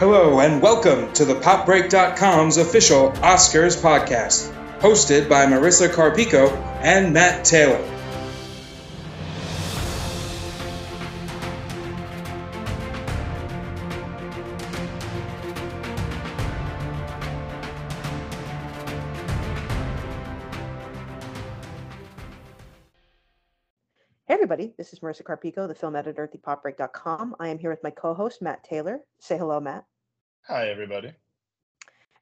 [0.00, 6.50] Hello, and welcome to the PopBreak.com's official Oscars podcast, hosted by Marissa Carpico
[6.82, 7.93] and Matt Taylor.
[25.04, 27.36] Marissa Carpico, the film editor at thepopbreak.com.
[27.38, 29.00] I am here with my co-host Matt Taylor.
[29.18, 29.84] Say hello, Matt.
[30.48, 31.12] Hi, everybody.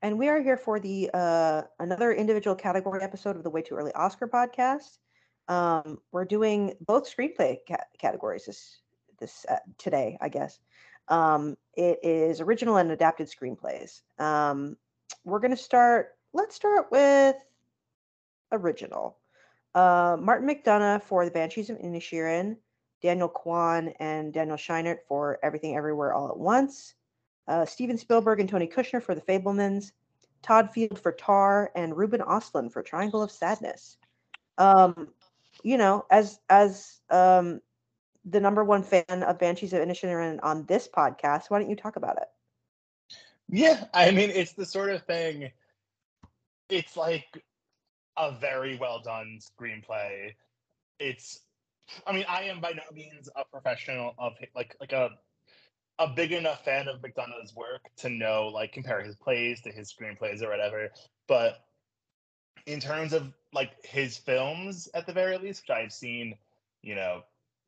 [0.03, 3.77] And we are here for the uh, another individual category episode of the Way Too
[3.77, 4.99] Early Oscar podcast.
[5.47, 8.81] Um, we're doing both screenplay ca- categories this
[9.21, 10.59] this uh, today, I guess.
[11.07, 14.01] Um, it is original and adapted screenplays.
[14.19, 14.77] Um,
[15.25, 16.17] we're going to start.
[16.33, 17.37] Let's start with
[18.51, 19.19] original.
[19.75, 22.57] Uh, Martin McDonagh for The Banshees of Inisherin,
[23.03, 26.95] Daniel Kwan and Daniel Scheinert for Everything Everywhere All at Once,
[27.49, 29.93] uh, Steven Spielberg and Tony Kushner for The Fabelmans,
[30.43, 33.97] Todd Field for Tar, and Ruben Ostlund for Triangle of Sadness.
[34.59, 35.09] Um,
[35.63, 37.61] you know, as as um,
[38.25, 41.97] the number one fan of Banshees of Inisherin on this podcast, why don't you talk
[41.97, 42.29] about it?
[43.49, 45.51] Yeah, I mean, it's the sort of thing.
[46.69, 47.45] It's like
[48.17, 50.33] a very well done screenplay.
[50.99, 51.41] It's,
[52.07, 55.11] I mean, I am by no means a professional of like like a
[55.99, 59.93] a big enough fan of McDonagh's work to know like compare his plays to his
[59.93, 60.91] screenplays or whatever.
[61.29, 61.65] But
[62.67, 66.35] in terms of like his films, at the very least, which I've seen,
[66.83, 67.23] you know,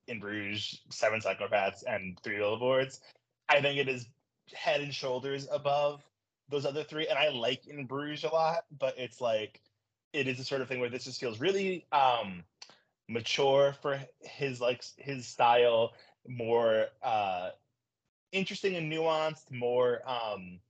[0.08, 3.00] in Bruges, Seven Psychopaths, and Three Billboards,
[3.48, 4.06] I think it is
[4.54, 6.02] head and shoulders above
[6.48, 7.06] those other three.
[7.08, 9.60] And I like In Bruges a lot, but it's like
[10.12, 12.44] it is the sort of thing where this just feels really um
[13.08, 15.92] mature for his like his style,
[16.26, 17.50] more uh
[18.32, 20.60] interesting and nuanced, more um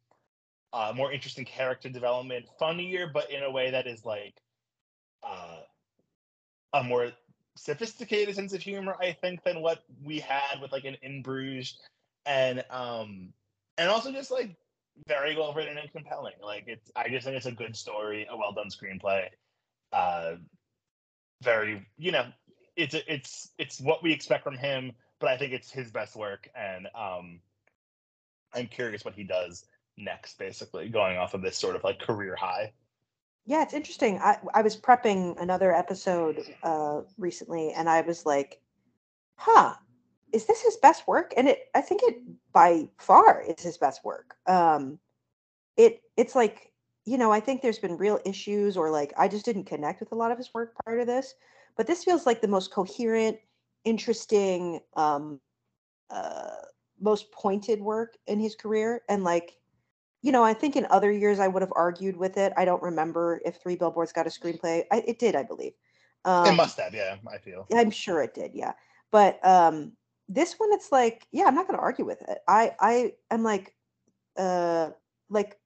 [0.72, 4.34] uh more interesting character development, funnier, but in a way that is like
[5.22, 5.60] uh
[6.74, 7.12] a more
[7.56, 11.78] sophisticated sense of humor, I think, than what we had with like an In Bruges,
[12.26, 13.32] and um,
[13.78, 14.56] and also just like
[15.06, 16.34] very well written and compelling.
[16.42, 19.28] Like it's, I just think it's a good story, a well done screenplay.
[19.92, 20.36] Uh,
[21.44, 22.26] very, you know,
[22.76, 26.48] it's it's it's what we expect from him, but I think it's his best work,
[26.56, 27.40] and um,
[28.54, 29.66] I'm curious what he does
[29.96, 32.72] next, basically going off of this sort of like career high.
[33.46, 34.18] Yeah, it's interesting.
[34.18, 38.60] I I was prepping another episode uh recently and I was like,
[39.36, 39.74] huh,
[40.32, 41.34] is this his best work?
[41.36, 42.22] And it I think it
[42.52, 44.36] by far is his best work.
[44.46, 44.98] Um
[45.76, 46.72] it it's like,
[47.04, 50.12] you know, I think there's been real issues or like I just didn't connect with
[50.12, 51.34] a lot of his work prior to this,
[51.76, 53.38] but this feels like the most coherent,
[53.84, 55.40] interesting, um
[56.10, 56.56] uh
[57.00, 59.56] most pointed work in his career and like
[60.22, 62.54] you know, I think in other years I would have argued with it.
[62.56, 64.84] I don't remember if Three Billboards got a screenplay.
[64.90, 65.74] I, it did, I believe.
[66.24, 67.16] Um, it must have, yeah.
[67.30, 67.66] I feel.
[67.74, 68.72] I'm sure it did, yeah.
[69.10, 69.92] But um,
[70.26, 72.38] this one, it's like, yeah, I'm not going to argue with it.
[72.48, 73.74] I, I am like,
[74.38, 74.92] uh,
[75.28, 75.58] like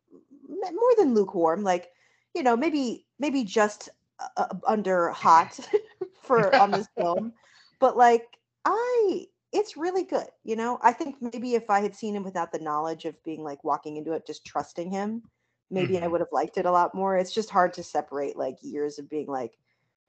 [0.48, 1.62] more than lukewarm.
[1.62, 1.90] Like,
[2.34, 3.88] you know, maybe, maybe just
[4.36, 5.58] uh, under hot
[6.22, 7.32] for on this film,
[7.80, 8.26] but like,
[8.64, 10.26] I it's really good.
[10.44, 13.42] You know, I think maybe if I had seen him without the knowledge of being
[13.42, 15.22] like walking into it, just trusting him,
[15.70, 16.04] maybe mm-hmm.
[16.04, 17.16] I would have liked it a lot more.
[17.16, 19.56] It's just hard to separate like years of being like,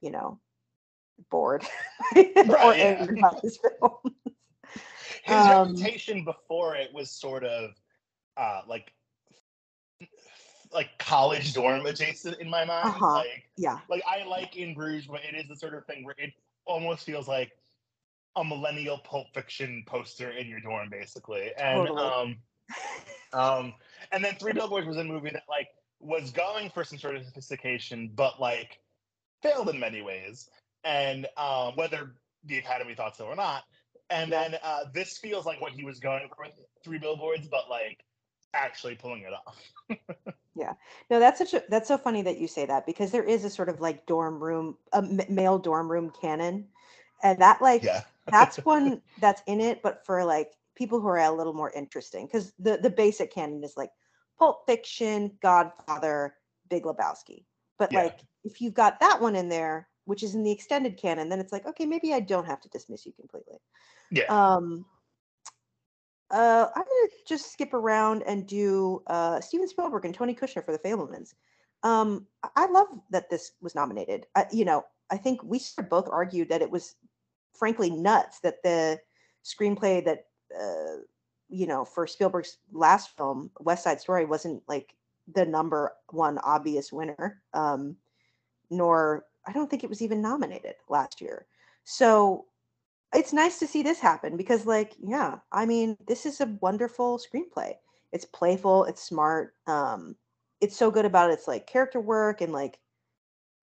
[0.01, 0.39] you know,
[1.29, 1.65] bored
[2.15, 2.97] right, or yeah.
[2.99, 4.15] angry about his film.
[5.23, 7.71] His um, reputation before it was sort of
[8.37, 8.93] uh like
[10.73, 12.89] like college dorm adjacent in my mind.
[12.89, 13.15] Uh-huh.
[13.15, 13.79] Like yeah.
[13.89, 16.31] Like I like in Bruges, but it is the sort of thing where it
[16.65, 17.51] almost feels like
[18.35, 21.51] a millennial Pulp Fiction poster in your dorm, basically.
[21.57, 22.01] And totally.
[22.01, 22.37] um,
[23.33, 23.73] um,
[24.11, 25.69] and then Three Billboards was a movie that like
[25.99, 28.79] was going for some sort of sophistication, but like
[29.41, 30.49] failed in many ways.
[30.83, 32.13] And um, whether
[32.45, 33.63] the Academy thought so or not.
[34.09, 36.53] And then uh, this feels like what he was going for with
[36.83, 37.99] Three Billboards, but like
[38.53, 39.71] actually pulling it off.
[40.59, 40.73] yeah,
[41.09, 43.49] no, that's such a that's so funny that you say that because there is a
[43.49, 46.67] sort of like dorm room, a male dorm room canon,
[47.23, 48.01] and that like yeah
[48.31, 52.25] that's one that's in it, but for like people who are a little more interesting,
[52.25, 53.91] because the the basic canon is like
[54.37, 56.35] Pulp Fiction, Godfather,
[56.69, 57.45] Big Lebowski.
[57.77, 58.03] But yeah.
[58.03, 61.39] like if you've got that one in there, which is in the extended canon, then
[61.39, 63.57] it's like okay, maybe I don't have to dismiss you completely.
[64.11, 64.25] Yeah.
[64.29, 64.85] Um.
[66.31, 70.71] Uh, I'm gonna just skip around and do uh, Steven Spielberg and Tony Kushner for
[70.71, 71.33] The Fabelmans.
[71.83, 74.27] Um, I love that this was nominated.
[74.35, 75.59] I, you know, I think we
[75.89, 76.95] both argued that it was
[77.57, 78.99] frankly nuts that the
[79.43, 80.25] screenplay that
[80.59, 81.01] uh,
[81.49, 84.95] you know, for Spielberg's last film, West Side Story wasn't like
[85.33, 87.41] the number one obvious winner.
[87.53, 87.95] Um,
[88.69, 91.47] nor I don't think it was even nominated last year.
[91.83, 92.45] So
[93.13, 97.19] it's nice to see this happen because, like, yeah, I mean, this is a wonderful
[97.19, 97.73] screenplay.
[98.11, 99.55] It's playful, it's smart.
[99.67, 100.15] Um,
[100.61, 102.79] it's so good about its like character work and like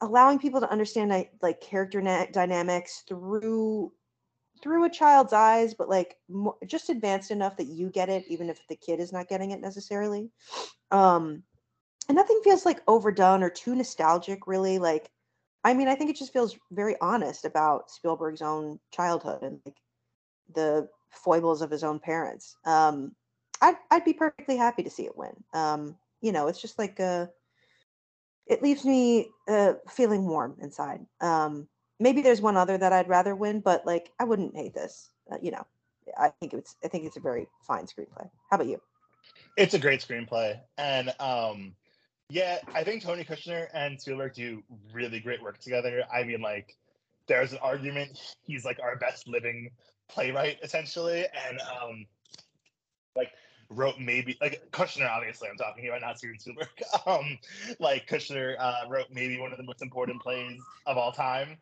[0.01, 1.11] allowing people to understand
[1.43, 3.93] like, character na- dynamics through
[4.63, 8.49] through a child's eyes, but like mo- just advanced enough that you get it, even
[8.49, 10.31] if the kid is not getting it necessarily.
[10.91, 11.43] Um,
[12.09, 14.79] and nothing feels like overdone or too nostalgic, really.
[14.79, 15.11] Like,
[15.67, 19.75] I mean, I think it just feels very honest about Spielberg's own childhood and like
[20.55, 22.57] the foibles of his own parents.
[22.65, 23.17] Um,
[23.61, 25.35] I'd I'd be perfectly happy to see it win.
[25.53, 27.29] Um, you know, it's just like a.
[28.47, 31.05] It leaves me uh, feeling warm inside.
[31.21, 31.67] Um,
[31.99, 35.11] maybe there's one other that I'd rather win, but like I wouldn't hate this.
[35.33, 35.67] Uh, you know,
[36.17, 38.31] I think it's I think it's a very fine screenplay.
[38.51, 38.81] How about you?
[39.57, 41.75] It's a great screenplay, and um,
[42.29, 44.63] yeah, I think Tony Kushner and Spielberg do
[44.93, 46.05] really great work together.
[46.13, 46.77] I mean, like,
[47.29, 49.71] there's an argument he's like our best living
[50.09, 52.07] playwright essentially, and um,
[53.17, 53.33] like
[53.71, 55.09] wrote maybe like Kushner.
[55.11, 56.69] Obviously, I'm talking about not Steven Spielberg.
[57.07, 57.39] Um,
[57.79, 61.57] like Kushner uh, wrote maybe one of the most important plays of all time.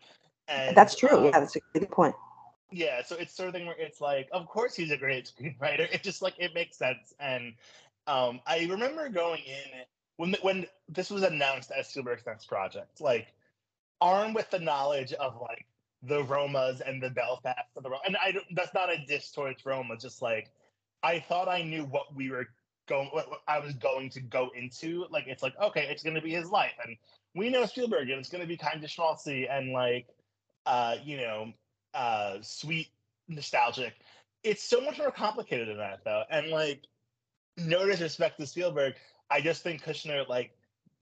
[0.49, 1.09] And That's true.
[1.11, 2.15] um, yeah, that's a good point.
[2.71, 5.89] yeah, so it's sort of thing where it's like, of course he's a great screenwriter.
[5.93, 7.15] It just like it makes sense.
[7.21, 7.55] And
[8.07, 9.81] um, I remember going in
[10.17, 13.29] when when this was announced as Spielberg's next project, like
[14.01, 15.67] armed with the knowledge of like
[16.03, 18.03] the Romas and the Belfast of the Roma.
[18.07, 19.97] And I don't, that's not a diss towards Roma.
[19.97, 20.51] Just like
[21.03, 22.49] I thought I knew what we were
[22.87, 25.07] going, what, I was going to go into.
[25.11, 26.97] Like it's like okay, it's going to be his life, and
[27.35, 30.07] we know Spielberg, and it's going to be kind of schmaltzy and like
[30.67, 31.53] uh, you know,
[31.95, 32.89] uh, sweet,
[33.29, 33.95] nostalgic.
[34.43, 36.23] It's so much more complicated than that, though.
[36.31, 36.83] And like,
[37.57, 38.95] no disrespect to Spielberg,
[39.31, 40.57] I just think Kushner like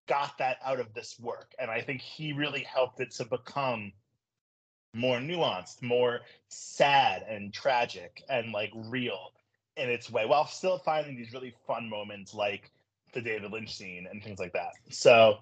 [0.07, 3.93] got that out of this work, and I think he really helped it to become
[4.95, 9.33] more nuanced, more sad and tragic, and like real
[9.77, 12.71] in its way, while still finding these really fun moments like
[13.13, 14.73] the David Lynch scene and things like that.
[14.91, 15.39] So,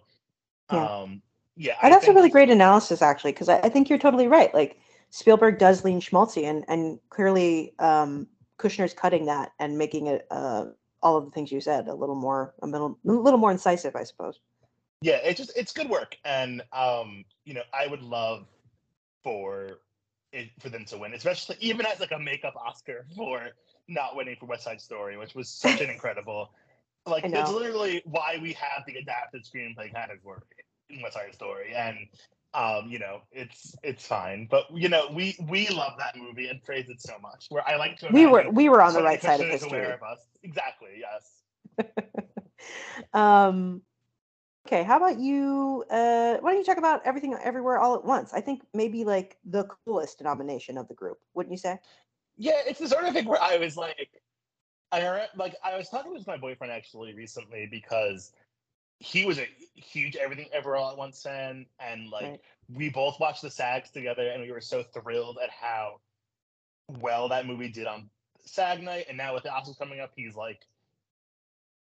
[0.71, 1.03] Yeah.
[1.03, 1.23] um,
[1.57, 4.53] yeah, And that's a really great analysis, actually, because I, I think you're totally right.
[4.55, 4.79] Like
[5.11, 8.29] Spielberg does lean schmaltzy, and and clearly um,
[8.59, 10.67] Kushner's cutting that and making it uh,
[11.03, 13.97] all of the things you said a little more a little, a little more incisive,
[13.97, 14.39] I suppose.
[15.03, 18.47] yeah it's just it's good work and um you know i would love
[19.25, 19.79] for
[20.33, 23.49] it for them to win especially even as like a makeup oscar for
[23.89, 26.51] not winning for west side story which was such an incredible
[27.07, 30.41] like it's literally why we have the adapted screenplay category
[30.91, 31.97] in west side story and
[32.55, 36.63] um you know it's it's fine but you know we we love that movie and
[36.65, 39.23] praise it so much where i like to We were we were on the right
[39.23, 39.95] side of is aware history.
[39.95, 41.41] of us exactly yes
[43.13, 43.83] um,
[44.67, 45.85] okay, how about you?
[45.91, 48.33] Uh, why don't you talk about everything everywhere all at once?
[48.33, 51.79] I think maybe like the coolest nomination of the group, wouldn't you say?
[52.37, 54.11] Yeah, it's the sort of thing where I was like,
[54.93, 58.33] I like I was talking with my boyfriend actually recently because
[59.01, 62.41] he was a huge everything ever all at once fan, and like Right.
[62.69, 66.01] we both watched the SAGs together, and we were so thrilled at how
[67.01, 68.11] well that movie did on
[68.45, 70.67] SAG night, and now with the Oscars coming up, he's like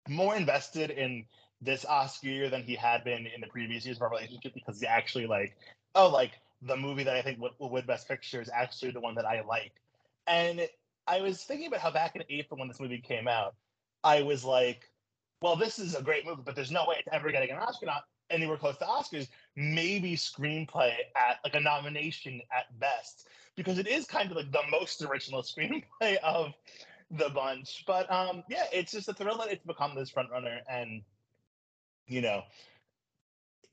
[0.08, 1.26] more invested in
[1.60, 4.78] this Oscar year than he had been in the previous years of our relationship because
[4.78, 5.56] he actually like,
[5.94, 9.14] oh, like the movie that I think would, win Best Picture is actually the one
[9.14, 9.72] that I like.
[10.26, 10.68] And
[11.06, 13.54] I was thinking about how back in April when this movie came out,
[14.04, 14.88] I was like,
[15.40, 17.86] well, this is a great movie, but there's no way it's ever getting an Oscar
[17.86, 19.28] not anywhere close to Oscars.
[19.54, 24.62] Maybe screenplay at like a nomination at best, because it is kind of like the
[24.70, 26.52] most original screenplay of
[27.10, 27.84] the bunch.
[27.86, 31.02] But um, yeah, it's just a thrill that it's become this frontrunner, and
[32.06, 32.42] you know,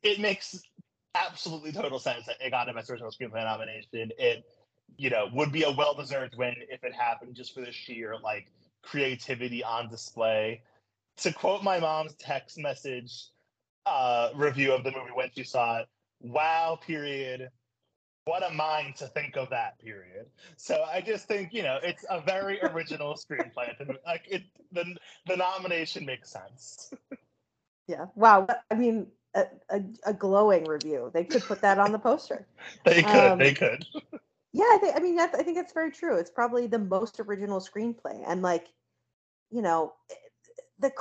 [0.02, 0.62] it makes
[1.16, 4.12] absolutely total sense that it got a best original screenplay nomination.
[4.18, 4.44] It
[4.98, 8.16] you know would be a well deserved win if it happened just for the sheer
[8.22, 8.48] like
[8.84, 10.62] creativity on display.
[11.18, 13.28] To quote my mom's text message
[13.86, 15.88] uh, review of the movie when she saw it,
[16.22, 17.50] wow, period.
[18.26, 20.28] What a mind to think of that period.
[20.56, 23.80] So I just think you know it's a very original screenplay.
[23.80, 24.96] and, Like it, the
[25.28, 26.92] the nomination makes sense.
[27.88, 28.06] Yeah.
[28.16, 28.48] Wow.
[28.72, 31.12] I mean, a, a, a glowing review.
[31.14, 32.48] They could put that on the poster.
[32.86, 33.86] They could, Um, they could.
[34.54, 34.96] Yeah, I think.
[34.96, 36.18] I mean, I think that's very true.
[36.18, 38.68] It's probably the most original screenplay, and like,
[39.50, 39.94] you know,
[40.84, 40.92] the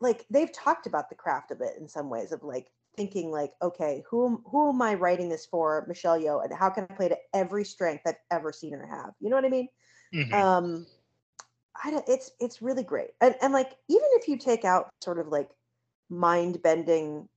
[0.00, 3.52] like they've talked about the craft of it in some ways of like thinking like,
[3.60, 6.94] okay, who am- who am I writing this for, Michelle Yeoh, and how can I
[6.94, 9.14] play to every strength I've ever seen her have?
[9.20, 9.68] You know what I mean?
[10.14, 10.32] Mhm.
[10.32, 10.86] Um,
[11.84, 13.10] I don't, it's it's really great.
[13.20, 15.50] And and like even if you take out sort of like
[16.08, 17.28] mind bending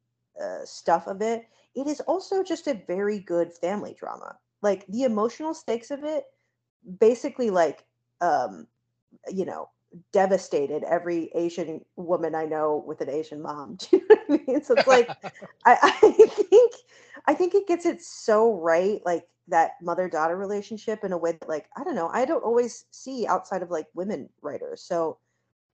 [0.42, 4.38] uh, stuff of it, it is also just a very good family drama.
[4.62, 6.26] Like the emotional stakes of it,
[7.00, 7.86] basically like
[8.22, 8.68] um,
[9.30, 9.70] you know
[10.12, 13.76] devastated every Asian woman I know with an Asian mom.
[13.80, 14.64] Do you know what I mean?
[14.64, 15.10] So it's like
[15.66, 16.74] I, I think
[17.28, 21.34] I think it gets it so right, like that mother daughter relationship in a way
[21.34, 24.82] that like I don't know, I don't always see outside of like women writers.
[24.82, 25.18] So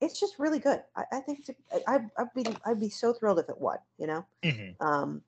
[0.01, 0.81] it's just really good.
[0.95, 3.77] I, I think it's a, I, I'd be I'd be so thrilled if it won.
[3.97, 4.25] You know.
[4.43, 4.75] Mhm.
[4.79, 5.21] Um,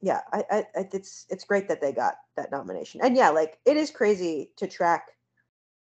[0.00, 3.00] yeah, I, I, I it's it's great that they got that nomination.
[3.02, 5.12] And yeah, like it is crazy to track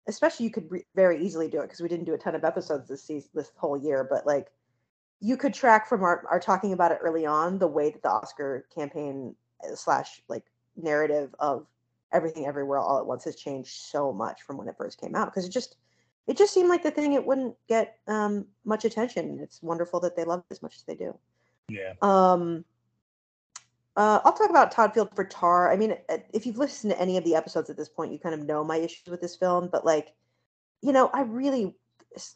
[0.07, 2.43] especially you could re- very easily do it because we didn't do a ton of
[2.43, 4.47] episodes this season this whole year but like
[5.19, 8.09] you could track from our, our talking about it early on the way that the
[8.09, 10.43] oscar campaign uh, slash like
[10.75, 11.65] narrative of
[12.13, 15.25] everything everywhere all at once has changed so much from when it first came out
[15.25, 15.75] because it just
[16.27, 19.99] it just seemed like the thing it wouldn't get um much attention and it's wonderful
[19.99, 21.17] that they love it as much as they do
[21.69, 21.93] Yeah.
[22.01, 22.65] um,
[23.97, 25.71] uh, I'll talk about Todd Field for Tar.
[25.71, 28.19] I mean, uh, if you've listened to any of the episodes at this point, you
[28.19, 29.69] kind of know my issues with this film.
[29.71, 30.13] But like,
[30.81, 31.75] you know, I really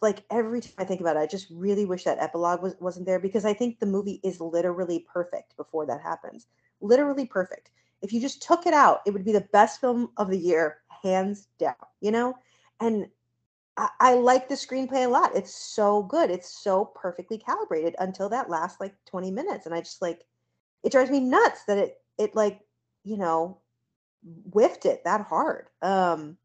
[0.02, 3.06] like every time I think about it, I just really wish that epilogue was wasn't
[3.06, 6.48] there because I think the movie is literally perfect before that happens.
[6.82, 7.72] Literally perfect.
[8.02, 10.80] If you just took it out, it would be the best film of the year,
[11.04, 11.76] hands down.
[12.02, 12.36] You know,
[12.82, 13.08] and
[13.78, 15.36] I, I like the screenplay a lot.
[15.36, 16.30] It's so good.
[16.30, 19.66] It's so perfectly calibrated until that last like 20 minutes.
[19.66, 20.26] And I just like
[20.86, 22.62] it drives me nuts that it it like,
[23.04, 23.58] you know,
[24.52, 25.68] whiffed it that hard.
[25.82, 26.38] Um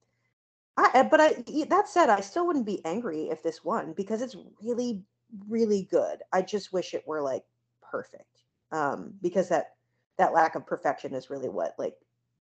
[0.76, 4.22] I uh, but I that said, I still wouldn't be angry if this won because
[4.22, 5.02] it's really,
[5.48, 6.22] really good.
[6.32, 7.44] I just wish it were like
[7.82, 8.24] perfect.
[8.72, 9.74] Um, because that
[10.16, 11.96] that lack of perfection is really what like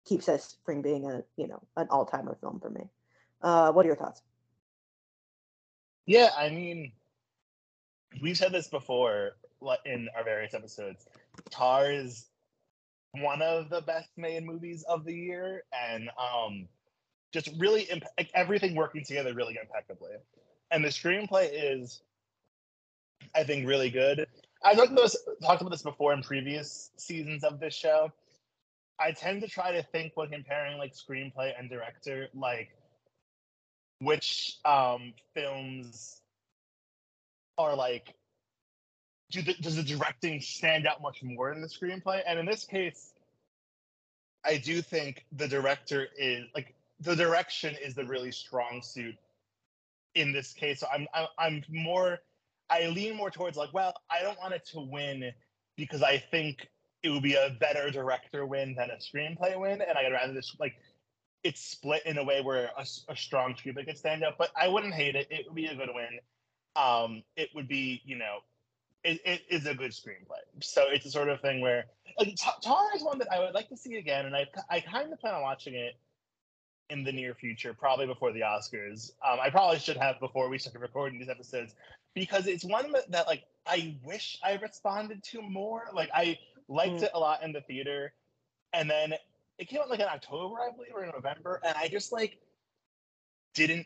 [0.05, 2.89] keeps us from being a you know an all timer film for me.
[3.41, 4.21] Uh, what are your thoughts?
[6.05, 6.91] Yeah, I mean,
[8.21, 9.31] we've said this before
[9.85, 11.05] in our various episodes.
[11.49, 12.27] Tar is
[13.11, 16.67] one of the best made movies of the year, and um,
[17.31, 20.13] just really imp- like, everything working together really impeccably.
[20.71, 22.01] And the screenplay is,
[23.35, 24.25] I think, really good.
[24.63, 28.11] I talked about this, talked about this before in previous seasons of this show.
[28.99, 32.69] I tend to try to think when comparing like screenplay and director, like
[33.99, 36.21] which um films
[37.57, 38.15] are like
[39.31, 42.21] do the, does the directing stand out much more in the screenplay?
[42.27, 43.13] And in this case
[44.45, 49.15] i do think the director is like the direction is the really strong suit
[50.15, 50.79] in this case.
[50.79, 52.19] So i'm i'm, more
[52.69, 55.31] i lean more towards like well i don't want it to win
[55.75, 56.67] because i think
[57.01, 59.81] it would be a better director win than a screenplay win.
[59.81, 60.73] And i'd rather just like
[61.43, 62.71] it's split in a way where
[63.09, 64.37] a strong screenplay could stand out.
[64.37, 65.27] But i wouldn't hate it.
[65.29, 66.19] It would be a good win.
[66.75, 68.39] Um it would be you know
[69.03, 70.41] it, it is a good screenplay.
[70.61, 71.85] So it's a sort of thing where
[72.19, 75.11] like tar is one that i would like to see again and i i kind
[75.11, 75.95] of plan on watching it
[76.91, 79.11] in the near future probably before the oscars.
[79.27, 81.73] Um i probably should have before we started recording these episodes
[82.13, 85.85] because it's one that, that like i wish i responded to more.
[85.93, 87.03] Like i liked Mm.
[87.03, 88.13] it a lot in the theater
[88.73, 89.13] and then
[89.57, 92.37] it came out like in october i believe or in november and i just like
[93.53, 93.85] didn't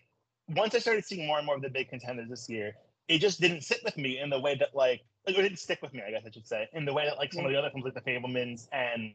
[0.50, 2.74] once I started seeing more and more of the big contenders this year,
[3.08, 5.82] it just didn't sit with me in the way that like like it didn't stick
[5.82, 7.58] with me, I guess I should say, in the way that like some of the
[7.58, 9.14] other films like The Fabelmans and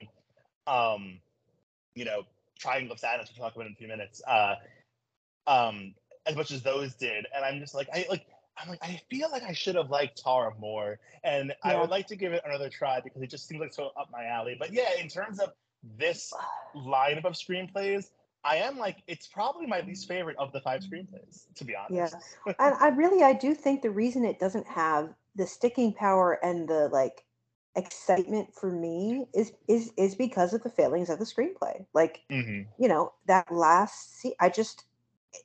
[0.66, 1.18] um,
[1.94, 2.22] you know,
[2.58, 4.56] Triangle of Sadness, we'll talk about in a few minutes, uh
[5.46, 5.94] um,
[6.26, 7.26] as much as those did.
[7.34, 8.26] And I'm just like I like
[8.58, 12.06] I'm like, I feel like I should have liked Tara more, and I would like
[12.08, 14.56] to give it another try because it just seems like so up my alley.
[14.58, 15.52] But yeah, in terms of
[15.98, 16.32] this
[16.76, 18.10] lineup of screenplays,
[18.44, 22.14] I am like, it's probably my least favorite of the five screenplays, to be honest.
[22.46, 22.54] Yeah.
[22.58, 26.68] and I really I do think the reason it doesn't have the sticking power and
[26.68, 27.24] the like
[27.76, 31.86] excitement for me is is is because of the failings of the screenplay.
[31.94, 34.84] Like, hmm you know, that last scene, I just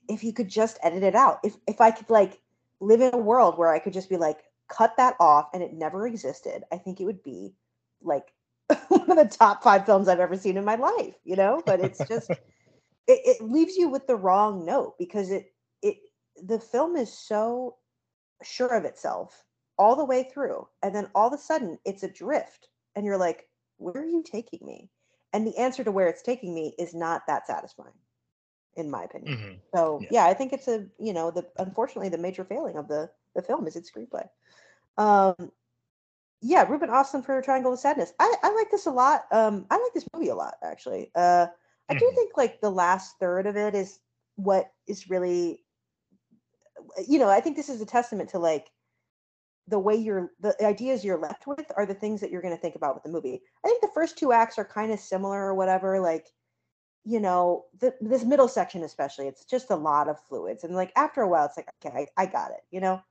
[0.10, 1.40] if you could just edit it out.
[1.44, 2.42] If if I could like
[2.80, 4.40] live in a world where I could just be like
[4.70, 7.54] cut that off and it never existed, I think it would be
[8.02, 8.34] like
[8.90, 11.64] one of the top 5 films I've ever seen in my life, you know?
[11.66, 12.40] But it's just
[13.08, 15.98] it, it leaves you with the wrong note because it it
[16.44, 17.76] the film is so
[18.44, 19.44] sure of itself
[19.78, 23.48] all the way through and then all of a sudden it's adrift and you're like
[23.78, 24.90] where are you taking me?
[25.34, 27.94] And the answer to where it's taking me is not that satisfying
[28.76, 29.36] in my opinion.
[29.36, 30.08] Hmm so Yeah.
[30.12, 33.42] yeah i think it's a you know the unfortunately the major failing of the the
[33.42, 34.28] film is its screenplay.
[34.98, 35.52] Um
[36.42, 38.14] yeah Ruben Ostlund for triangle of sadness.
[38.20, 39.26] I i like this a lot.
[39.32, 41.12] Um i like this movie a lot actually.
[41.16, 41.48] Uh
[41.90, 44.00] i do think like the last third of it is
[44.36, 45.64] what is really
[47.08, 48.68] you know, I think this is a testament to like
[49.68, 52.62] the way you're the ideas you're left with are the things that you're going to
[52.62, 53.42] think about with the movie.
[53.66, 56.00] I think the first two acts are kind of similar or whatever.
[56.00, 56.28] Like,
[57.04, 60.92] you know, the, this middle section especially, it's just a lot of fluids, and like
[60.96, 63.02] after a while, it's like, okay, I, I got it, you know.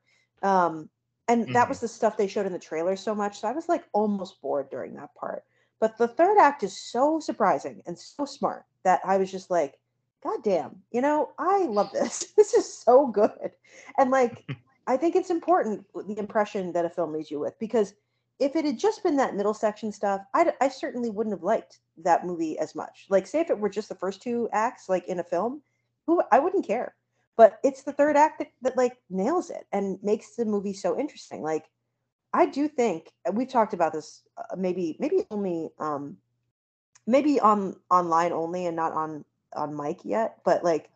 [0.42, 0.88] Um,
[1.28, 1.52] and mm-hmm.
[1.54, 3.84] that was the stuff they showed in the trailer so much, so I was like
[3.92, 5.42] almost bored during that part.
[5.80, 9.78] But the third act is so surprising and so smart that I was just like,
[10.22, 12.32] God damn, you know, I love this.
[12.36, 13.52] This is so good.
[13.98, 14.48] And like,
[14.86, 17.94] I think it's important the impression that a film leaves you with because
[18.38, 21.80] if it had just been that middle section stuff, I'd, I certainly wouldn't have liked
[22.04, 23.06] that movie as much.
[23.08, 25.62] Like, say if it were just the first two acts, like in a film,
[26.06, 26.94] who I wouldn't care.
[27.36, 30.98] But it's the third act that, that like nails it and makes the movie so
[30.98, 31.42] interesting.
[31.42, 31.64] Like,
[32.36, 36.18] I do think we've talked about this uh, maybe maybe only um
[37.06, 39.24] maybe on online only and not on
[39.54, 40.90] on mic yet, but like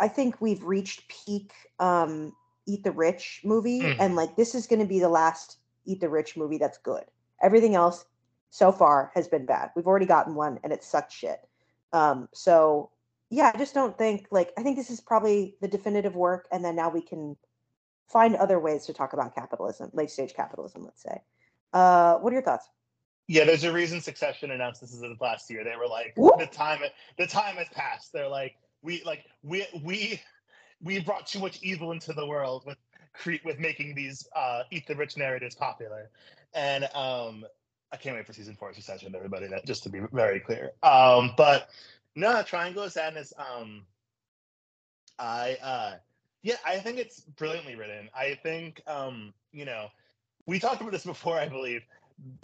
[0.00, 2.32] I think we've reached peak um
[2.66, 3.96] Eat the Rich movie, mm.
[4.00, 7.04] and like this is going to be the last Eat the Rich movie that's good.
[7.42, 8.06] Everything else
[8.50, 9.70] so far has been bad.
[9.76, 11.46] We've already gotten one, and it sucked shit.
[11.92, 12.90] Um, so
[13.30, 16.64] yeah, I just don't think like I think this is probably the definitive work, and
[16.64, 17.36] then now we can
[18.08, 21.20] find other ways to talk about capitalism, late stage capitalism, let's say.
[21.72, 22.68] Uh, what are your thoughts?
[23.26, 25.64] Yeah, there's a reason Succession announced this is the last year.
[25.64, 26.80] They were like, the time
[27.16, 28.12] the time has passed.
[28.12, 30.20] They're like, we like we we
[30.82, 32.76] we brought too much evil into the world with
[33.44, 36.10] with making these uh, eat the rich narratives popular,
[36.52, 37.44] and um,
[37.92, 39.14] I can't wait for season four of Succession.
[39.14, 40.72] Everybody, that just to be very clear.
[40.82, 41.70] Um, but
[42.14, 43.32] no, Triangle of Sadness.
[43.38, 43.86] Um,
[45.18, 45.92] I uh,
[46.44, 48.08] yeah, I think it's brilliantly written.
[48.16, 49.88] I think um, you know,
[50.46, 51.82] we talked about this before, I believe.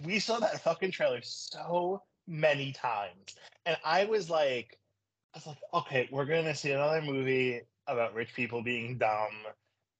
[0.03, 4.77] We saw that fucking trailer so many times, and I was like,
[5.33, 9.31] I was like, okay, we're gonna see another movie about rich people being dumb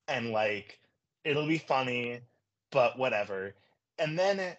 [0.08, 0.80] and like
[1.24, 2.20] it'll be funny,
[2.72, 3.54] but whatever.
[4.00, 4.56] And then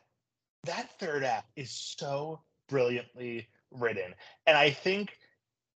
[0.64, 4.14] that third act is so brilliantly written.
[4.46, 5.18] And I think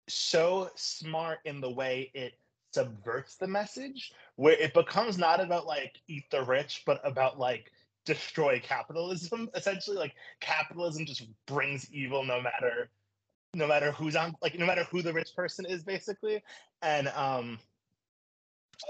[0.09, 2.35] so smart in the way it
[2.73, 7.71] subverts the message, where it becomes not about like eat the rich, but about like
[8.05, 9.51] destroy capitalism.
[9.55, 12.91] Essentially, like capitalism just brings evil no matter
[13.55, 16.43] no matter who's on like no matter who the rich person is basically.
[16.81, 17.59] And um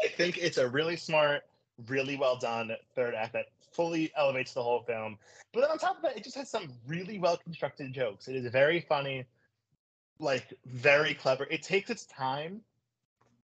[0.03, 1.43] i think it's a really smart
[1.87, 5.19] really well done third act that fully elevates the whole film.
[5.53, 8.29] But then on top of that it just has some really well constructed jokes.
[8.29, 9.27] It is very funny
[10.19, 11.47] like very clever.
[11.51, 12.61] It takes its time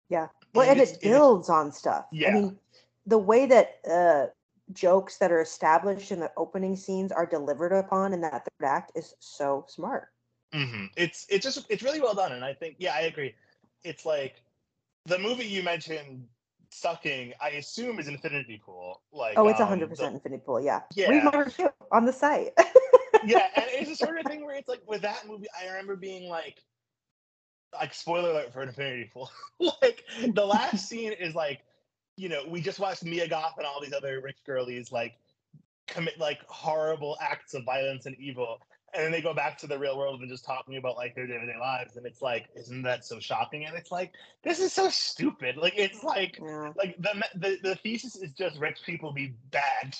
[0.08, 2.58] yeah well and, and it builds on stuff yeah i mean
[3.06, 4.26] the way that uh
[4.72, 8.92] jokes that are established in the opening scenes are delivered upon in that third act
[8.94, 10.08] is so smart
[10.54, 10.84] Mm-hmm.
[10.96, 13.34] It's it's just it's really well done, and I think yeah, I agree.
[13.82, 14.36] It's like
[15.06, 16.26] the movie you mentioned
[16.70, 17.32] sucking.
[17.40, 19.02] I assume is Infinity Pool.
[19.12, 20.60] Like oh, it's hundred um, percent Infinity Pool.
[20.60, 21.08] Yeah, yeah.
[21.08, 22.52] Read my review on the site.
[23.24, 25.96] yeah, and it's the sort of thing where it's like with that movie, I remember
[25.96, 26.62] being like,
[27.74, 29.30] like spoiler alert for Infinity Pool.
[29.82, 31.62] like the last scene is like,
[32.16, 35.14] you know, we just watched Mia Goth and all these other rich girlies like
[35.86, 38.60] commit like horrible acts of violence and evil
[38.94, 41.26] and then they go back to the real world and just talking about like their
[41.26, 43.64] day-to-day lives and it's like isn't that so shocking?
[43.64, 45.56] And it's like this is so stupid.
[45.56, 46.72] Like it's like yeah.
[46.76, 49.96] like the, the the thesis is just rich people be bad.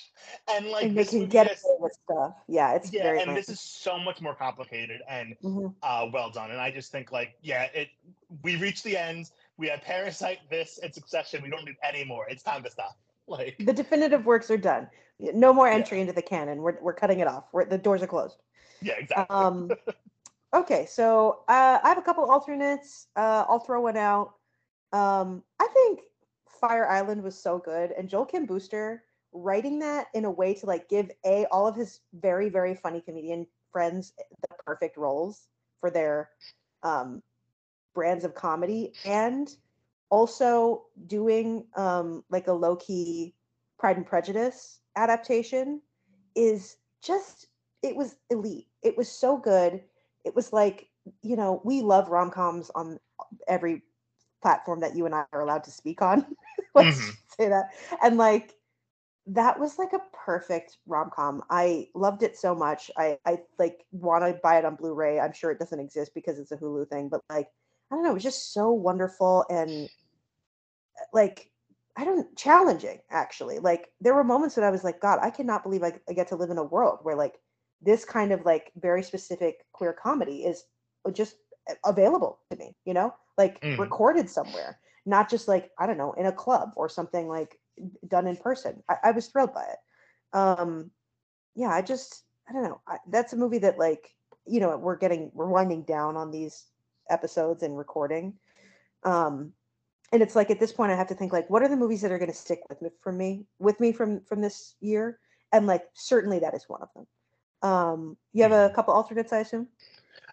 [0.49, 2.35] And like and they can get just, with stuff.
[2.47, 3.47] Yeah it's yeah and nice.
[3.47, 5.67] this is so much more complicated and mm-hmm.
[5.83, 6.51] uh well done.
[6.51, 7.89] And i just think like yeah it
[8.43, 9.31] we reached the end.
[9.57, 11.43] We had parasite this and succession.
[11.43, 12.27] We don't need any more.
[12.29, 12.97] It's time to stop.
[13.27, 14.89] Like the definitive works are done.
[15.19, 16.03] No more entry yeah.
[16.03, 16.61] into the canon.
[16.61, 17.45] We're, we're cutting it off.
[17.53, 18.37] We're, the doors are closed
[18.83, 19.37] yeah, exactly.
[19.37, 19.71] Um,
[20.55, 23.09] okay, so uh, I have a couple alternates.
[23.17, 24.35] Uh, I'll throw one out.
[24.93, 26.01] Um, I think
[26.61, 30.67] Fire Island was so good, and Joel Kim Booster writing that in a way to
[30.67, 35.49] like give a all of his very very funny comedian friends the perfect roles
[35.81, 36.31] for their
[36.85, 37.23] um,
[37.95, 39.57] brands of comedy, and
[40.11, 43.35] also doing um, like a low key
[43.79, 45.81] Pride and Prejudice adaptation
[46.35, 47.49] is just
[47.85, 48.67] it was elite.
[48.83, 49.83] It was so good.
[50.25, 50.89] It was like,
[51.23, 52.99] you know, we love rom coms on
[53.47, 53.83] every
[54.43, 56.27] platform that you and I are allowed to speak on.
[56.75, 57.11] Let's mm-hmm.
[57.39, 57.71] say that.
[58.03, 58.55] And like,
[59.27, 61.43] that was like a perfect rom com.
[61.51, 62.91] I loved it so much.
[62.97, 65.19] I I like want to buy it on Blu-ray.
[65.19, 67.49] I'm sure it doesn't exist because it's a Hulu thing, but like
[67.91, 69.89] I don't know, it was just so wonderful and
[71.15, 71.51] like
[71.97, 73.61] I don't challenging actually.
[73.61, 76.29] Like there were moments when I was like, God, I cannot believe I, I get
[76.29, 77.41] to live in a world where like
[77.85, 80.65] this kind of like very specific queer comedy is
[81.13, 81.37] just
[81.85, 83.79] available to me, you know, like mm.
[83.79, 84.79] recorded somewhere.
[85.07, 87.61] not just like I don't know in a club or something like
[88.09, 88.83] done in person.
[88.89, 89.79] I, I was thrilled by it.
[90.33, 90.91] Um,
[91.55, 92.81] yeah, I just I don't know.
[92.87, 94.15] I, that's a movie that like
[94.47, 96.67] you know we're getting we're winding down on these
[97.11, 98.35] episodes and recording.
[99.05, 99.53] Um,
[100.13, 102.01] and it's like at this point I have to think like what are the movies
[102.03, 105.19] that are going to stick with me from me with me from from this year
[105.53, 107.07] and like certainly that is one of them.
[107.65, 108.75] Um, you have a Mm-hmm.
[108.75, 109.69] couple alternates, I assume.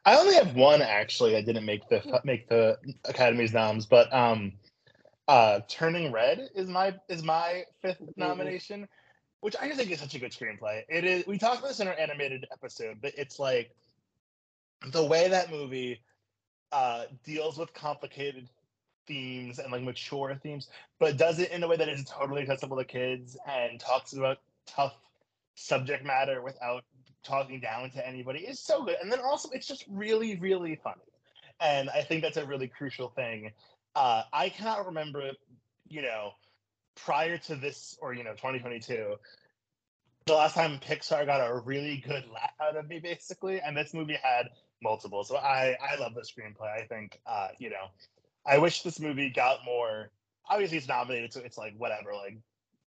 [0.06, 4.54] I only have one actually I didn't make the make the Academy's noms, but um,
[5.28, 8.88] uh, Turning Red is my is my 5th nomination,
[9.42, 10.84] which I just think is such a good screenplay.
[10.90, 11.26] It is.
[11.28, 13.72] We talked about this in our animated episode, but it's like
[14.92, 16.02] the way that movie
[16.72, 18.50] uh, deals with complicated
[19.08, 22.78] themes and like mature themes, but does it in a way that is totally accessible
[22.78, 24.96] to kids and talks about tough
[25.56, 26.84] subject matter without
[27.24, 28.96] talking down to anybody is so good.
[29.02, 31.02] And then also it's just really, really funny.
[31.60, 33.52] And I think that's a really crucial thing.
[33.96, 35.32] Uh, I cannot remember,
[35.88, 36.32] you know,
[36.96, 39.16] prior to this or you know 2022,
[40.26, 43.94] the last time Pixar got a really good laugh out of me, basically, and this
[43.94, 44.50] movie had
[44.82, 45.24] multiple.
[45.24, 46.72] So I I love the screenplay.
[46.72, 47.88] I think uh, you know,
[48.46, 50.12] I wish this movie got more.
[50.50, 52.14] Obviously, it's nominated, so it's like whatever.
[52.14, 52.38] Like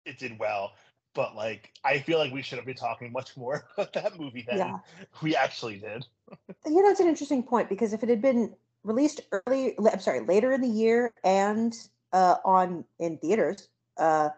[0.05, 0.73] it did well,
[1.15, 4.59] but like I feel like we should be talking much more about that movie than
[4.59, 4.79] Yeah.
[5.23, 6.07] we actually did.
[6.67, 10.21] You know, it's an interesting point because if it had been released early, I'm sorry,
[10.21, 11.75] later in the year and
[12.13, 14.29] uh, on in theaters, uh,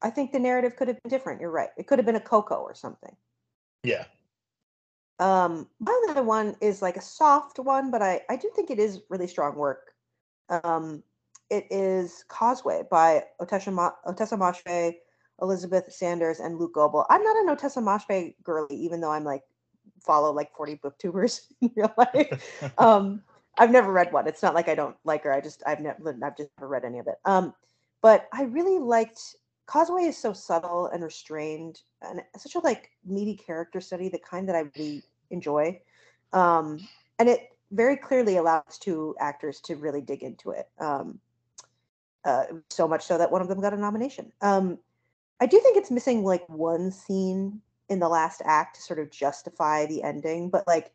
[0.00, 1.40] I think the narrative could have been different.
[1.42, 1.68] You're right.
[1.76, 3.14] It could have been a Coco or something.
[3.82, 4.04] Yeah.
[5.18, 8.78] Um, my other one is like a soft one, but I I do think it
[8.78, 9.94] is really strong work.
[10.48, 11.02] Um,
[11.50, 14.94] it is Causeway by Ottessa Ma- Ottessa Moshfegh,
[15.40, 17.06] Elizabeth Sanders, and Luke Goebel.
[17.08, 19.42] I'm not an Ottessa Moshfegh girly, even though I'm like
[20.00, 22.72] follow like 40 booktubers in real life.
[22.78, 23.22] um,
[23.58, 24.28] I've never read one.
[24.28, 25.32] It's not like I don't like her.
[25.32, 27.16] I just I've never I've just never read any of it.
[27.24, 27.54] Um,
[28.00, 29.20] but I really liked
[29.66, 34.48] Causeway is so subtle and restrained and such a like meaty character study, the kind
[34.48, 35.80] that I really enjoy.
[36.32, 36.78] Um,
[37.18, 40.68] and it very clearly allows two actors to really dig into it.
[40.78, 41.20] Um,
[42.24, 44.32] uh, so much so that one of them got a nomination.
[44.40, 44.78] Um,
[45.40, 49.10] I do think it's missing like one scene in the last act to sort of
[49.10, 50.92] justify the ending, but like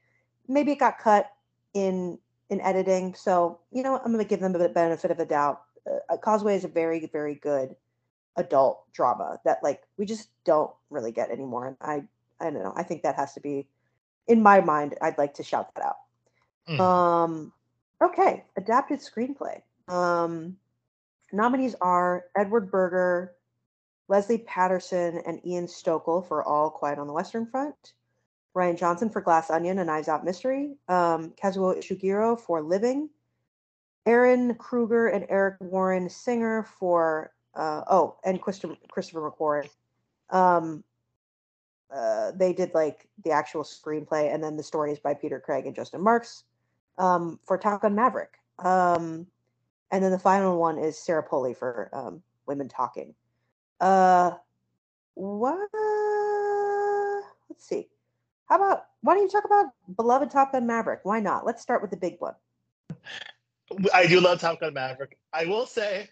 [0.48, 1.32] maybe it got cut
[1.74, 3.16] in in editing.
[3.16, 5.62] So you know, I'm going to give them a bit benefit of a doubt.
[6.10, 7.76] Uh, Causeway is a very very good
[8.36, 12.04] adult drama that like we just don't really get anymore, and I
[12.40, 12.74] I don't know.
[12.76, 13.68] I think that has to be
[14.28, 14.96] in my mind.
[15.02, 15.98] I'd like to shout that out.
[16.68, 16.80] Mhm.
[16.80, 17.54] Um,
[18.02, 19.62] okay, adapted screenplay.
[19.88, 20.58] Um,
[21.32, 23.36] nominees are Edward Berger,
[24.08, 27.94] Leslie Patterson, and Ian Stokell for All Quiet on the Western Front.
[28.56, 30.76] Rian Johnson for Glass Onion, and Knives Out Mystery.
[30.88, 33.10] Um, Kazuo Ishiguro for Living.
[34.06, 39.70] Ehren Kruger and Eric Warren Singer for uh, oh, and Christopher Christopher McQuarrie.
[40.30, 40.84] Um,
[41.94, 45.76] uh, they did like the actual screenplay, and then the stories by Peter Craig and
[45.76, 46.44] Justin Marks
[46.98, 48.34] um, for Top Gun Maverick.
[48.60, 49.28] Um,
[49.92, 53.14] and then the final one is Sarah Polley for um, Women Talking.
[53.80, 54.32] Uh,
[55.16, 55.60] what?
[57.50, 57.88] Let's see.
[58.50, 61.02] How about why don't you talk about beloved Top Gun Maverick?
[61.04, 61.46] Why not?
[61.46, 62.36] Let's start with the big one.
[63.94, 65.18] I do love Top Gun Maverick.
[65.34, 66.10] I will say,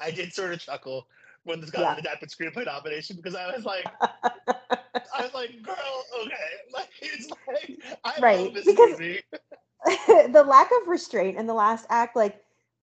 [0.00, 1.06] I did sort of chuckle
[1.44, 1.92] when this got Yeah.
[1.92, 5.76] an adapted screenplay nomination because I was like, I was like, girl,
[6.22, 6.34] okay,
[6.72, 8.98] like it's like I Right, because-
[10.32, 12.42] the lack of restraint in the last act, like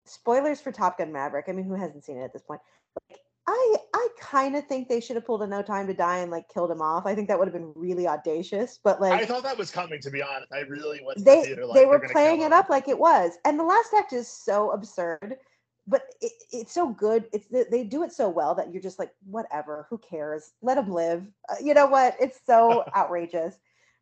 [0.06, 1.46] spoilers for Top Gun Maverick.
[1.50, 2.62] I mean, who hasn't seen it at this point?
[3.10, 6.18] Like, I I kind of think they should have pulled a No Time to Die
[6.18, 7.06] and like killed him off.
[7.06, 8.80] I think that would have been really audacious.
[8.84, 10.00] But like I thought that was coming.
[10.02, 11.18] To be honest, I really was.
[11.18, 12.54] in the they theater, like, they were playing it him.
[12.54, 15.38] up like it was, and the last act is so absurd.
[15.88, 17.26] But it, it's so good.
[17.32, 19.86] It's they- they do it so well that you're just like, whatever.
[19.92, 20.54] Who cares?
[20.64, 21.28] Let him live.
[21.48, 22.16] Uh, you know what?
[22.20, 23.56] It's so outrageous.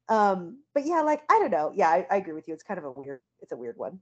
[0.07, 1.73] Um, but yeah, like I don't know.
[1.75, 2.53] Yeah, I, I agree with you.
[2.53, 3.19] It's kind of a weird.
[3.41, 3.99] It's a weird one.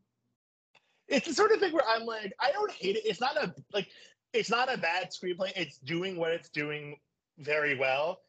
[1.08, 3.02] It's the sort of thing where I'm like, I don't hate it.
[3.06, 3.88] It's not a like,
[4.34, 5.52] it's not a bad screenplay.
[5.56, 6.98] It's doing what it's doing
[7.38, 8.22] very well.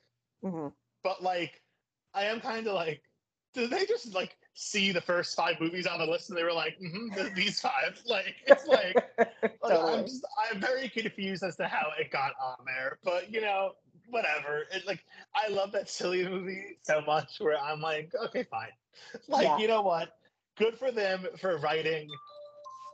[0.42, 0.68] hmm
[1.02, 1.62] But like,
[2.14, 3.02] I am kind of like,
[3.54, 6.52] did they just like see the first five movies on the list and they were
[6.52, 8.00] like, mm-hmm, th- these five?
[8.06, 8.96] Like, it's like.
[9.62, 9.98] Like, Totally.
[9.98, 13.72] I'm just I'm very confused as to how it got on there, but you know,
[14.08, 14.64] whatever.
[14.72, 18.70] It like I love that silly movie so much where I'm like, okay, fine.
[19.28, 19.56] Like, Yeah.
[19.56, 20.10] you know what?
[20.56, 22.08] Good for them for writing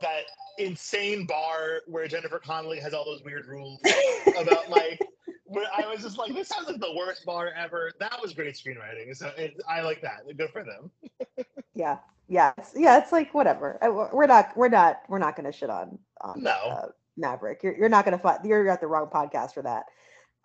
[0.01, 0.23] that
[0.57, 3.79] insane bar where Jennifer Connelly has all those weird rules
[4.39, 4.99] about like
[5.45, 7.91] where I was just like, this sounds like the worst bar ever.
[7.99, 9.15] That was great screenwriting.
[9.15, 10.21] So it, I like that.
[10.37, 10.91] Good for them.
[11.73, 15.51] yeah yeah it's, yeah it's like whatever I- we're not we're not we're not gonna
[15.51, 16.51] shit on on No.
[16.51, 17.63] uh, Maverick.
[17.63, 19.85] You're you're not gonna find you're at the wrong podcast for that.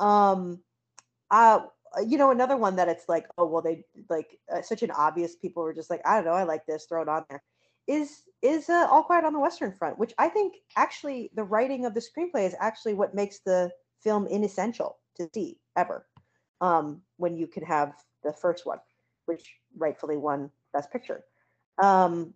[0.05, 0.61] Um,
[1.31, 1.61] uh,
[2.07, 5.37] you know another one that it's like oh well they like uh, such an obvious
[5.37, 7.43] people were just like I don't know I like this throw it on there
[7.87, 11.87] is is uh, All Quiet on the Western Front, which I think actually the writing
[11.87, 13.70] of the screenplay is actually what makes the
[14.03, 16.07] film inessential to see ever.
[16.61, 17.92] Um, when you can have
[18.23, 18.79] the first one,
[19.27, 21.25] which rightfully won Best Picture.
[21.83, 22.35] Um,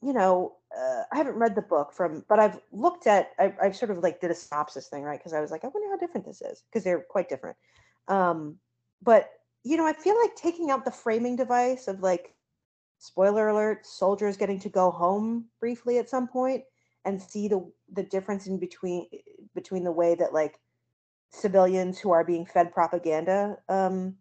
[0.00, 3.76] you know, uh, I haven't read the book from, but I've looked at, I, I've
[3.76, 5.18] sort of like did a synopsis thing, right?
[5.18, 7.56] Because I was like, I wonder how different this is, because they're quite different.
[8.06, 8.58] Um,
[9.02, 9.30] but
[9.64, 12.34] you know, I feel like taking out the framing device of like,
[12.98, 16.64] spoiler alert, soldiers getting to go home briefly at some point
[17.04, 19.06] and see the the difference in between
[19.54, 20.58] between the way that like
[21.30, 24.14] civilians who are being fed propaganda um,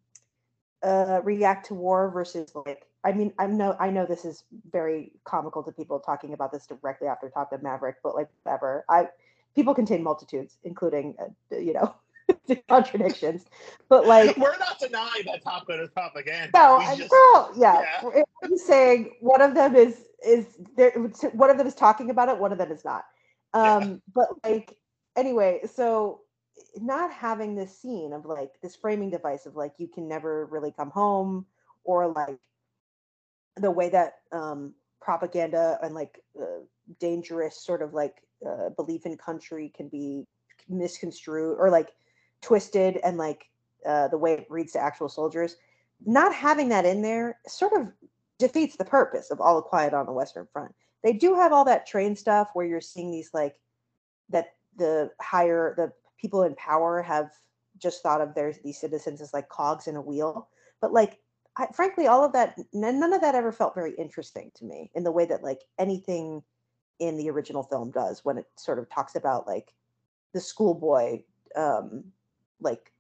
[0.84, 5.12] uh, react to war versus like I mean I know I know this is very
[5.24, 8.86] comical to people talking about this directly after Top Gun Maverick, but like whatever.
[8.90, 9.08] I
[9.56, 11.96] people contain multitudes, including uh, you know
[12.70, 13.46] contradictions,
[13.90, 16.52] but like We're not denying that Top Gun is propaganda.
[16.54, 17.14] no, We just-
[17.58, 18.22] yeah, yeah.
[18.44, 20.92] I'm saying one of them is is there.
[21.34, 22.38] One of them is talking about it.
[22.38, 23.04] One of them is not.
[23.56, 23.76] Yeah.
[23.76, 24.78] Um, but like
[25.16, 26.22] anyway, so
[26.76, 30.72] not having this scene of like this framing device of like you can never really
[30.72, 31.46] come home
[31.84, 32.38] or like
[33.56, 36.62] the way that um propaganda and like uh,
[37.00, 38.16] dangerous sort of like
[38.48, 40.26] uh, belief in country can be
[40.70, 41.90] misconstrued or like
[42.42, 43.50] twisted and like
[43.86, 45.56] uh, the way it reads to actual soldiers
[46.06, 47.88] not having that in there sort of
[48.38, 50.74] defeats the purpose of all the quiet on the western front.
[51.04, 53.56] They do have all that train stuff where you're seeing these like
[54.30, 57.32] that the higher the people in power have
[57.78, 60.50] just thought of their these citizens as like cogs in a wheel.
[60.82, 61.20] But like
[61.58, 65.04] I, frankly all of that none of that ever felt very interesting to me in
[65.04, 66.44] the way that like anything
[67.00, 69.74] in the original film does when it sort of talks about like
[70.34, 71.22] the schoolboy
[71.56, 72.04] um
[72.62, 72.92] like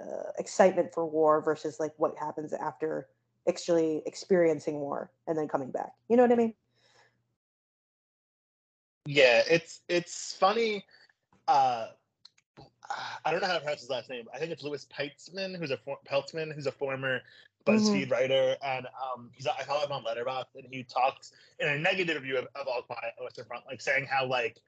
[0.00, 3.08] uh, excitement for war versus like what happens after
[3.48, 6.54] actually experiencing war and then coming back you know what i mean
[9.08, 10.84] Yeah, it's it's funny.
[11.48, 11.86] Uh,
[13.24, 14.26] I don't know how to pronounce his last name.
[14.34, 17.22] I think it's Louis Peitzman, who's a for- Peltzman, who's a former
[17.66, 21.78] BuzzFeed writer, and um, he's I follow him on Letterboxd, and he talks in a
[21.78, 24.60] negative review of, of All Quiet on the Front, like saying how like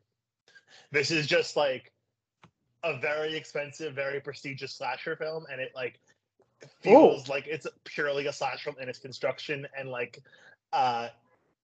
[0.90, 1.92] this is just like
[2.82, 6.00] a very expensive, very prestigious slasher film, and it like
[6.80, 10.20] feels like it's purely a slash film in its construction, and like
[10.72, 11.08] uh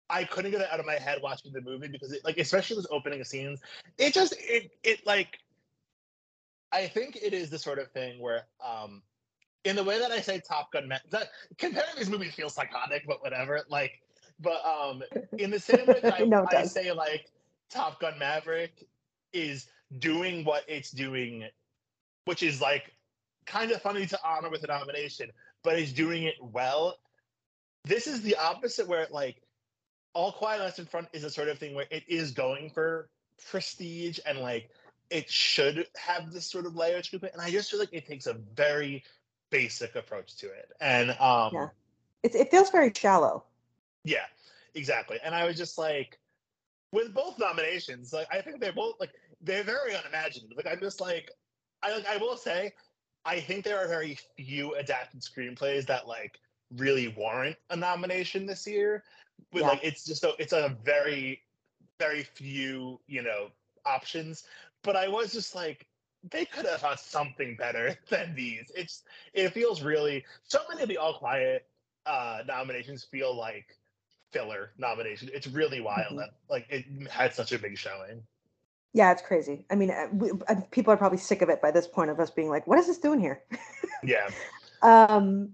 [0.09, 2.77] I couldn't get it out of my head watching the movie because it like especially
[2.77, 3.61] those opening scenes,
[3.99, 5.39] it just it it like
[6.73, 9.03] I think it is the sort of thing where um
[9.65, 13.05] in the way that I say Top Gun Ma- that comparing these movies feels psychotic,
[13.07, 13.63] but whatever.
[13.69, 14.01] Like
[14.41, 15.03] but um
[15.39, 17.27] in the same way that I, No, I say like
[17.71, 18.87] Top Gun Maverick
[19.33, 21.44] is doing what it's doing,
[22.25, 22.92] which is like
[23.46, 25.31] kind of funny to honor with a nomination,
[25.62, 26.96] but is doing it well.
[27.85, 29.42] This is the opposite where like
[30.14, 32.70] all quiet on the Western front is a sort of thing where it is going
[32.70, 33.09] for
[33.51, 34.70] prestige and like
[35.11, 38.07] it should have this sort of layer to it and i just feel like it
[38.07, 39.05] takes a very
[39.51, 41.68] basic approach to it and um Yeah.
[42.22, 43.44] it, it feels very shallow
[44.07, 44.25] yeah,
[44.75, 45.18] exactly.
[45.22, 46.18] And I was just like,
[46.92, 49.11] with both nominations, like I think they're both like
[49.47, 50.57] they're very unimaginative.
[50.57, 51.31] Like I'm just like,
[51.83, 52.75] I like I will say,
[53.25, 56.39] I think there are very few adapted screenplays that like
[56.77, 59.05] really warrant a nomination this year.
[59.53, 59.69] With Yeah.
[59.69, 61.43] like it's just a it's a very
[61.99, 63.51] very few you know
[63.87, 64.45] options.
[64.83, 65.87] But I was just like.
[66.31, 68.73] They could have found something better than these.
[68.77, 69.05] It's
[69.35, 71.69] it feels really so many of the all quiet
[72.07, 73.79] uh nominations feel like
[74.33, 75.31] filler nomination.
[75.33, 76.19] It's really wild Mhm.
[76.19, 78.27] that like it had such a big showing.
[78.97, 81.71] Yeah it's crazy i mean uh, we, uh, people are probably sick of it by
[81.71, 83.43] this point of us being like what is this doing here
[84.03, 84.29] Yeah.
[84.83, 85.51] um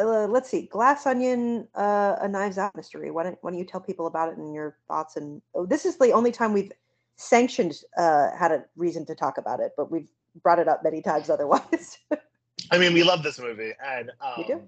[0.00, 3.64] uh, let's see glass onion uh, a knives out mystery why don't, why don't you
[3.64, 6.72] tell people about it and your thoughts and oh, this is the only time we've
[7.16, 10.08] sanctioned uh, had a reason to talk about it but we've
[10.42, 11.98] brought it up many times otherwise
[12.70, 14.62] I mean, we love this movie, and um, We do.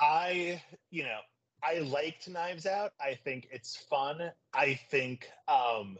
[0.00, 1.18] I, you know,
[1.64, 2.92] I liked Knives Out.
[3.00, 4.30] I think it's fun.
[4.52, 5.96] I think, um,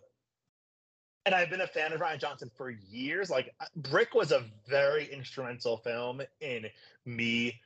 [1.24, 3.30] and I've been a fan of Rian Johnson for years.
[3.30, 6.66] Like, uh, Brick was a very instrumental film in
[7.06, 7.60] me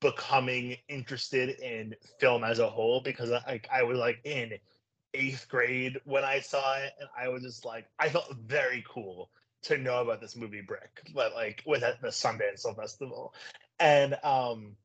[0.00, 4.52] becoming interested in film as a whole because I, like I was like in
[5.12, 9.30] eighth grade when I saw it, and I was just like, I felt very cool
[9.62, 13.34] to know about this movie Brick, but like was at the Sundance Film Festival,
[13.78, 14.76] and um,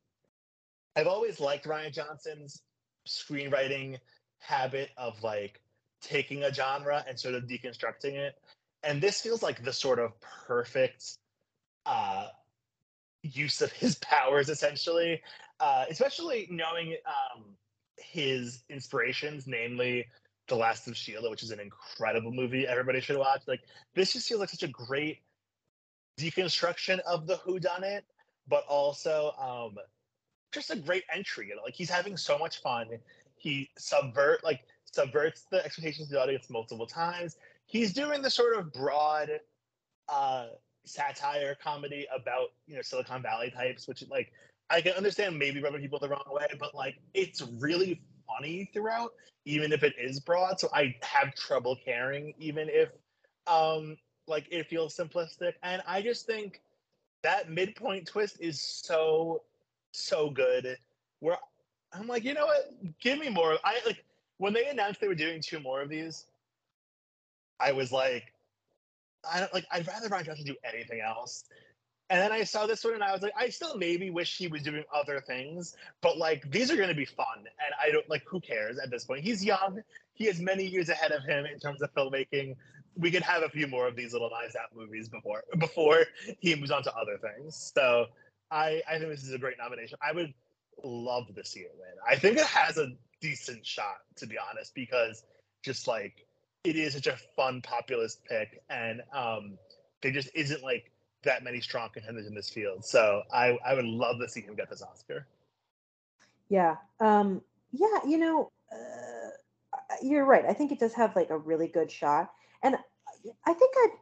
[0.96, 2.62] I've always liked Rian Johnson's
[3.06, 3.98] screenwriting
[4.38, 5.60] habit of like
[6.00, 8.34] taking a genre and sort of deconstructing it.
[8.82, 11.18] And this feels like the sort of perfect
[11.84, 12.28] uh,
[13.22, 15.20] use of his powers, essentially,
[15.60, 17.44] uh, especially knowing um,
[17.98, 20.06] his inspirations, namely
[20.48, 23.42] The Last of Sheila, which is an incredible movie everybody should watch.
[23.46, 23.60] Like
[23.94, 25.18] this just feels like such a great
[26.18, 28.04] deconstruction of the Who Done It,
[28.48, 29.76] but also um,
[30.52, 31.48] just a great entry.
[31.48, 32.86] You know, like he's having so much fun.
[33.36, 37.36] He subvert like subverts the expectations of the audience multiple times.
[37.66, 39.30] He's doing the sort of broad
[40.08, 40.46] uh,
[40.84, 44.32] satire comedy about you know Silicon Valley types, which like
[44.70, 49.12] I can understand maybe rubbing people the wrong way, but like it's really funny throughout,
[49.44, 50.58] even if it is broad.
[50.58, 52.88] So I have trouble caring, even if
[53.46, 55.52] um like it feels simplistic.
[55.62, 56.60] And I just think
[57.22, 59.42] that midpoint twist is so
[59.96, 60.76] so good.
[61.20, 61.36] Where
[61.92, 62.72] I'm like, you know what?
[63.00, 63.58] Give me more.
[63.64, 64.04] I like
[64.38, 66.26] when they announced they were doing two more of these.
[67.58, 68.32] I was like,
[69.30, 69.66] I don't like.
[69.72, 71.44] I'd rather Rian Johnson do anything else.
[72.08, 74.46] And then I saw this one and I was like, I still maybe wish he
[74.46, 77.38] was doing other things, but like these are going to be fun.
[77.38, 79.24] And I don't like, who cares at this point?
[79.24, 79.82] He's young.
[80.14, 82.54] He has many years ahead of him in terms of filmmaking.
[82.96, 86.04] We could have a few more of these little Knives Out movies before before
[86.38, 87.72] he moves on to other things.
[87.74, 88.06] So
[88.50, 89.98] I I think this is a great nomination.
[90.06, 90.32] I would
[90.84, 91.88] love to see it win.
[92.08, 95.24] I think it has a decent shot to be honest because
[95.62, 96.26] just like
[96.64, 99.58] it is such a fun populist pick and um
[100.02, 100.90] there just isn't like
[101.26, 102.84] that many strong contenders in this field.
[102.84, 105.26] So I, I would love to see him get this Oscar.
[106.48, 106.76] Yeah.
[107.00, 109.30] Um, yeah, you know, uh,
[110.02, 110.44] you're right.
[110.46, 112.30] I think it does have like a really good shot.
[112.62, 112.76] And
[113.44, 113.96] I think I'd,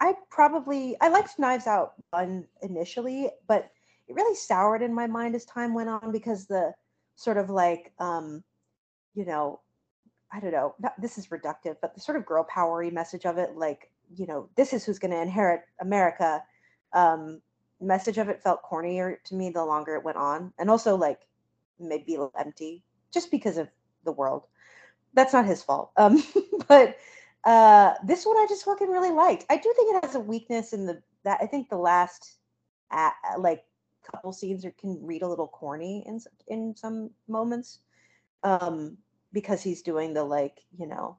[0.00, 1.94] I, probably, I liked Knives Out
[2.62, 3.70] initially, but
[4.08, 6.72] it really soured in my mind as time went on because the
[7.16, 8.42] sort of like, um,
[9.14, 9.60] you know,
[10.32, 13.38] I don't know, not, this is reductive, but the sort of girl powery message of
[13.38, 16.42] it, like you know, this is who's going to inherit America.
[16.92, 17.40] Um,
[17.80, 21.20] message of it felt cornier to me the longer it went on, and also like
[21.78, 22.82] maybe empty
[23.12, 23.68] just because of
[24.04, 24.46] the world.
[25.14, 25.92] That's not his fault.
[25.96, 26.22] Um,
[26.68, 26.96] but
[27.44, 29.44] uh, this one I just fucking really liked.
[29.50, 32.38] I do think it has a weakness in the that I think the last
[32.90, 33.64] at, like
[34.10, 37.80] couple scenes are, can read a little corny in in some moments
[38.42, 38.96] um,
[39.32, 41.16] because he's doing the like you know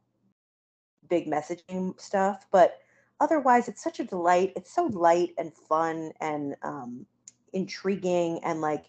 [1.09, 2.79] big messaging stuff, but
[3.19, 4.53] otherwise it's such a delight.
[4.55, 7.05] It's so light and fun and um,
[7.53, 8.85] intriguing and like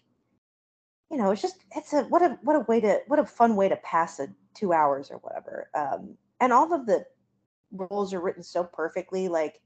[1.09, 3.55] you know, it's just it's a what a what a way to what a fun
[3.55, 5.69] way to pass a two hours or whatever.
[5.73, 7.05] Um, and all of the
[7.71, 9.61] roles are written so perfectly, like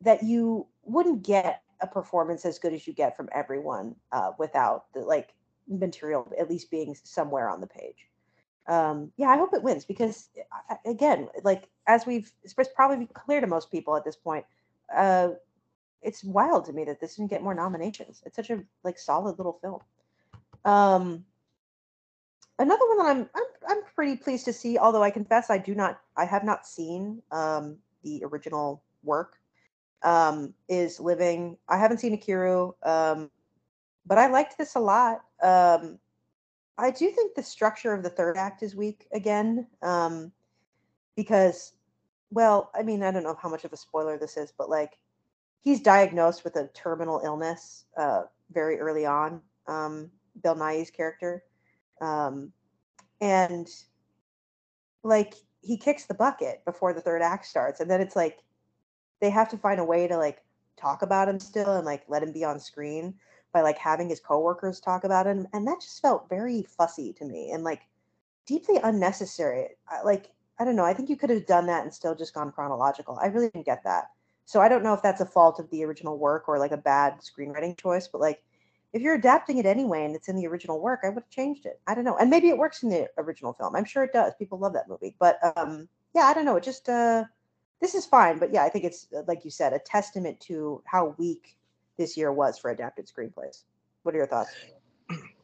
[0.00, 4.92] that you wouldn't get a performance as good as you get from everyone uh, without
[4.94, 5.34] the like
[5.68, 8.08] material at least being somewhere on the page
[8.66, 10.28] um, yeah, I hope it wins because
[10.70, 14.44] uh, again, like as we've it's probably clear to most people at this point,
[14.94, 15.30] uh,
[16.00, 18.22] it's wild to me that this didn't get more nominations.
[18.24, 19.80] It's such a like solid little film.
[20.64, 21.24] Um,
[22.62, 25.74] another one that I'm, I'm I'm pretty pleased to see, although I confess I do
[25.74, 29.36] not I have not seen um, the original work.
[30.04, 31.56] Um, is living.
[31.68, 33.30] I haven't seen Ikiru, um,
[34.04, 35.22] but I liked this a lot.
[35.40, 35.96] Um,
[36.76, 40.32] I do think the structure of the third act is weak again, um,
[41.14, 41.74] because,
[42.32, 44.98] well, I mean, I don't know how much of a spoiler this is, but like,
[45.60, 49.40] he's diagnosed with a terminal illness uh, very early on.
[49.68, 50.10] Um,
[50.42, 51.44] Bill Nighy's character,
[52.02, 52.52] um,
[53.20, 53.68] and
[55.02, 58.40] like he kicks the bucket before the third act starts, and then it's like
[59.20, 60.42] they have to find a way to like
[60.76, 63.14] talk about him still and like let him be on screen
[63.52, 67.24] by like having his coworkers talk about him and that just felt very fussy to
[67.24, 67.82] me and like
[68.46, 69.68] deeply unnecessary.
[69.88, 72.34] I, like i don't know i think you could have done that and still just
[72.34, 73.18] gone chronological.
[73.22, 74.10] I really didn't get that.
[74.44, 76.76] So i don't know if that's a fault of the original work or like a
[76.76, 78.42] bad screenwriting choice but like
[78.92, 81.66] if you're adapting it anyway and it's in the original work i would have changed
[81.66, 84.12] it i don't know and maybe it works in the original film i'm sure it
[84.12, 87.24] does people love that movie but um yeah i don't know it just uh
[87.80, 91.14] this is fine but yeah i think it's like you said a testament to how
[91.18, 91.56] weak
[91.96, 93.64] this year was for adapted screenplays.
[94.02, 94.50] What are your thoughts?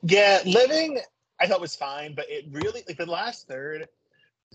[0.02, 1.00] Yeah, Living
[1.40, 3.88] I thought was fine, but it really like the last third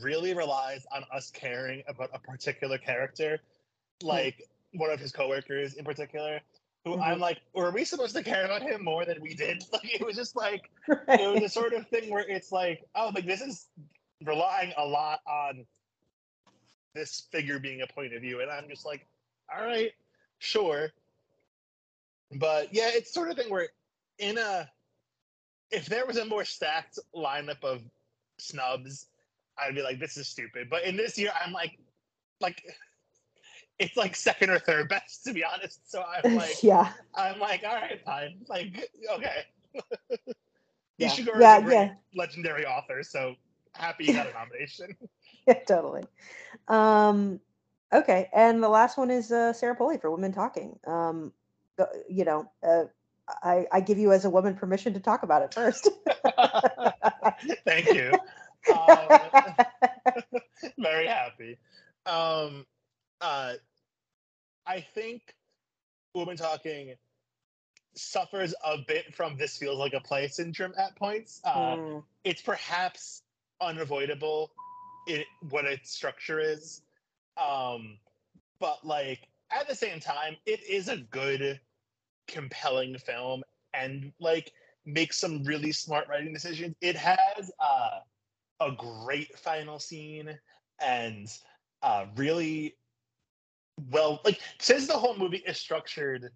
[0.01, 3.39] really relies on us caring about a particular character,
[4.01, 4.07] hmm.
[4.07, 6.39] like one of his coworkers in particular.
[6.85, 7.01] Who mm-hmm.
[7.01, 9.63] I'm like, were we supposed to care about him more than we did?
[9.71, 10.99] Like it was just like right.
[11.19, 13.67] it was a sort of thing where it's like, oh, like this is
[14.23, 15.65] relying a lot on
[16.93, 19.07] this figure being a point of view, and I'm just like,
[19.53, 19.91] all right,
[20.39, 20.91] sure.
[22.31, 23.69] But yeah, it's sort of thing where
[24.19, 24.69] in a
[25.71, 27.81] if there was a more stacked lineup of
[28.37, 29.07] snubs,
[29.57, 30.69] I'd be like, this is stupid.
[30.69, 31.79] But in this year, I'm like,
[32.39, 32.63] like
[33.83, 35.89] it's like second or third best to be honest.
[35.91, 38.39] So I'm like, yeah, I'm like, all right, fine.
[38.49, 39.43] Like, okay.
[40.97, 41.17] Yeah.
[41.17, 41.93] Ishiguro Yeah, is a yeah.
[42.15, 43.35] legendary author, so
[43.75, 44.95] happy you got a nomination.
[45.47, 46.03] yeah, totally.
[46.67, 47.39] Um,
[47.93, 50.79] okay, and the last one is uh, Sarah Polley for Women Talking.
[50.87, 51.33] Um,
[52.09, 52.85] you know, uh,
[53.43, 55.89] I, I give you as a woman permission to talk about it first.
[57.65, 58.19] Thank you.
[58.69, 59.55] Um,
[60.77, 61.57] very happy.
[62.05, 62.65] Um,
[63.21, 63.53] uh,
[64.65, 65.35] I think
[66.13, 66.95] Woman Talking
[67.95, 71.41] suffers a bit from this feels like a play syndrome at points.
[71.43, 73.23] Uh, Mm, It's perhaps
[73.61, 74.51] unavoidable
[75.07, 76.81] in what its structure is.
[77.37, 77.97] Um,
[78.59, 81.59] but like at the same time, it is a good,
[82.27, 83.43] compelling film
[83.73, 84.53] and like
[84.85, 86.75] makes some really smart writing decisions.
[86.81, 87.99] It has uh,
[88.59, 90.37] a great final scene
[90.79, 91.27] and
[91.81, 92.75] uh, really
[93.91, 96.29] well like since the whole movie is structured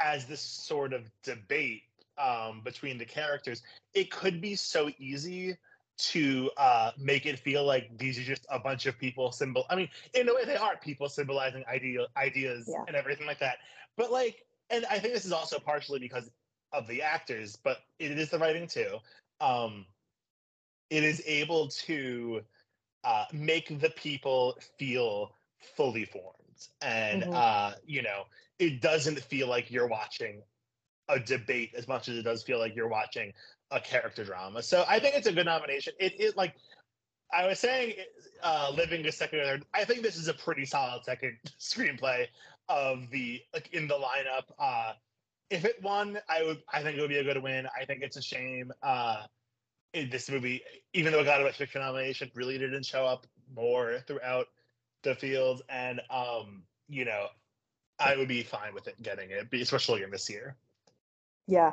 [0.00, 1.82] as this sort of debate
[2.18, 3.62] um, between the characters,
[3.94, 5.56] it could be so easy
[5.98, 9.64] to uh, make it feel like these are just a bunch of people symbol.
[9.70, 12.84] I mean, in a way, they are people symbolizing idea ideas Yeah.
[12.88, 13.58] and everything like that.
[13.96, 16.30] But like, and I think this is also partially because
[16.72, 18.96] of the actors, but it is the writing too.
[19.40, 19.86] Um,
[20.90, 22.42] it is able to
[23.04, 25.34] uh, make the people feel
[25.76, 26.41] fully formed,
[26.80, 27.34] and Mhm.
[27.34, 28.24] uh, you know,
[28.58, 30.42] it doesn't feel like you're watching
[31.08, 33.32] a debate as much as it does feel like you're watching
[33.70, 34.62] a character drama.
[34.62, 35.94] So I think it's a good nomination.
[35.98, 36.54] It is like
[37.32, 37.94] I was saying,
[38.42, 39.64] uh, living a second or third.
[39.72, 42.26] I think this is a pretty solid second screenplay
[42.68, 44.44] of the like in the lineup.
[44.58, 44.92] Uh,
[45.50, 46.62] if it won, I would.
[46.72, 47.66] I think it would be a good win.
[47.78, 48.72] I think it's a shame.
[48.82, 49.26] Uh,
[49.92, 50.62] this movie,
[50.94, 54.46] even though it got a Best Picture nomination, really didn't show up more throughout
[55.02, 55.62] the field.
[55.68, 57.28] And um, you know,
[57.98, 60.56] I would be fine with it getting it, especially in this year.
[61.46, 61.72] yeah,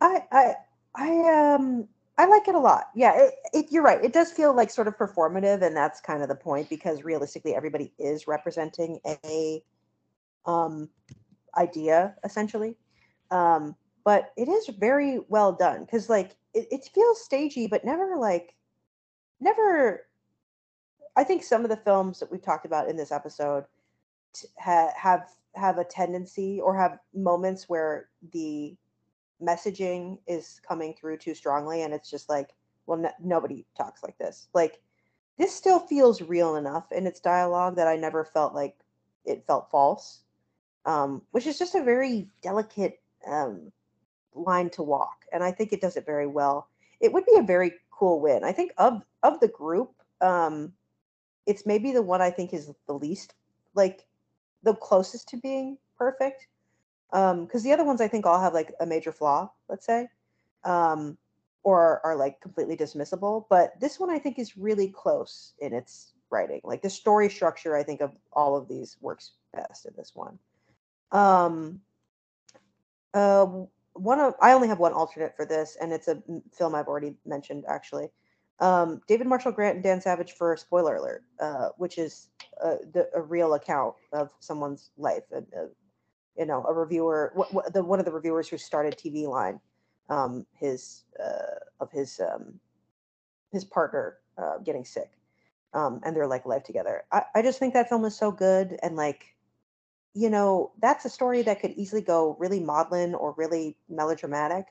[0.00, 0.54] I I
[0.94, 1.88] I um
[2.18, 2.90] I like it a lot.
[2.94, 4.04] Yeah, it, it, you're right.
[4.04, 7.54] It does feel like sort of performative, and that's kind of the point because realistically,
[7.54, 9.62] everybody is representing a
[10.46, 10.88] um
[11.56, 12.76] idea essentially.
[13.30, 18.16] Um, but it is very well done because like it, it feels stagey, but never
[18.16, 18.54] like
[19.40, 20.06] never.
[21.16, 23.64] I think some of the films that we've talked about in this episode
[24.58, 28.74] ha- have have a tendency or have moments where the
[29.42, 32.50] messaging is coming through too strongly and it's just like
[32.86, 34.48] well no, nobody talks like this.
[34.54, 34.80] Like
[35.38, 38.76] this still feels real enough in its dialogue that i never felt like
[39.24, 40.20] it felt false
[40.84, 43.72] um, which is just a very delicate um,
[44.34, 46.68] line to walk and i think it does it very well.
[47.00, 48.44] It would be a very cool win.
[48.44, 50.72] I think of of the group um,
[51.46, 53.34] it's maybe the one i think is the least
[53.74, 54.06] like
[54.62, 56.48] the closest to being perfect
[57.12, 60.08] um because the other ones i think all have like a major flaw let's say
[60.64, 61.16] um
[61.64, 66.12] or are like completely dismissible but this one i think is really close in its
[66.32, 66.60] writing.
[66.64, 70.38] Like the story structure i think of all of these works best in this one.
[71.12, 71.80] Um
[73.14, 73.46] uh
[73.92, 77.14] one of i only have one alternate for this and it's a film i've already
[77.26, 78.08] mentioned actually
[78.60, 82.28] um david marshall grant and dan savage for spoiler alert uh which is
[82.62, 85.66] uh, the, a real account of someone's life and uh,
[86.36, 87.32] you know a reviewer
[87.72, 89.60] the one of the reviewers who started tv line
[90.08, 92.58] um his uh of his um
[93.50, 95.10] his partner uh getting sick
[95.74, 97.04] um and they're like life together.
[97.12, 99.34] I i just think that film is so good and like
[100.14, 104.66] you know that's a story that could easily go really maudlin or really melodramatic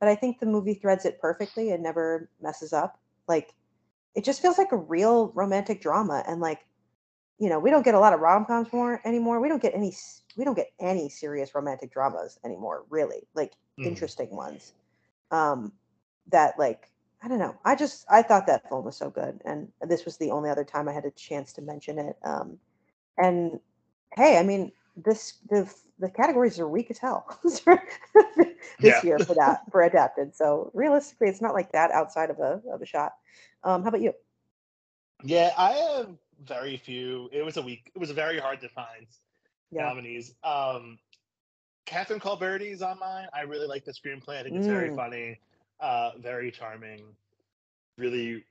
[0.00, 3.54] but i think the movie threads it perfectly and never messes up like
[4.14, 6.66] it just feels like a real romantic drama and like
[7.38, 9.40] you know we don't get a lot of rom-coms more anymore.
[9.40, 9.94] We don't get any
[10.36, 13.86] we don't get any serious romantic dramas anymore really like Mm.
[13.86, 14.74] interesting ones.
[15.30, 15.72] Um
[16.30, 16.90] that like
[17.22, 17.56] i don't know.
[17.64, 20.64] I just i thought that film was so good and this was the only other
[20.64, 22.58] time i had a chance to mention it um
[23.18, 23.60] and
[24.16, 27.26] hey i mean this the the categories are weak as hell
[28.80, 29.04] this Yeah.
[29.04, 32.82] year for that for adapted so realistically it's not like that outside of a of
[32.82, 33.12] a shot
[33.64, 34.12] um how about you
[35.24, 36.08] Yeah, I have
[36.44, 37.28] very few.
[37.32, 37.90] It was a week.
[37.94, 39.06] It was very hard to find
[39.70, 40.34] yeah nominees.
[40.44, 40.98] Um,
[41.86, 43.26] Catherine Called Birdy is on mine.
[43.34, 44.38] I really like the screenplay.
[44.38, 44.96] I think it's very Mm.
[44.96, 45.40] funny,
[45.80, 47.16] uh, very charming.
[47.98, 48.44] Really,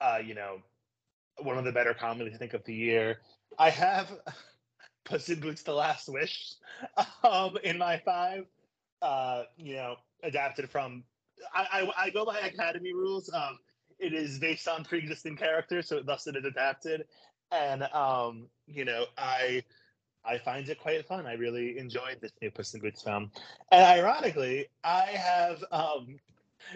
[0.00, 0.58] uh, you know,
[1.38, 3.18] one of the better comedies I think of the year.
[3.58, 4.08] I have
[5.04, 6.54] Puss in Boots: The Last Wish
[7.24, 8.46] um, in my five.
[9.02, 11.04] Uh, you know, adapted from.
[11.54, 11.66] I,
[11.98, 13.30] I, I go by Academy rules.
[13.32, 13.58] Um,
[13.98, 17.04] it is based on pre-existing characters, so thus it is adapted.
[17.52, 19.62] And um, you know, I
[20.24, 21.26] I find it quite fun.
[21.26, 23.30] I really enjoyed this new Puss in Boots film.
[23.72, 26.16] And ironically, I have um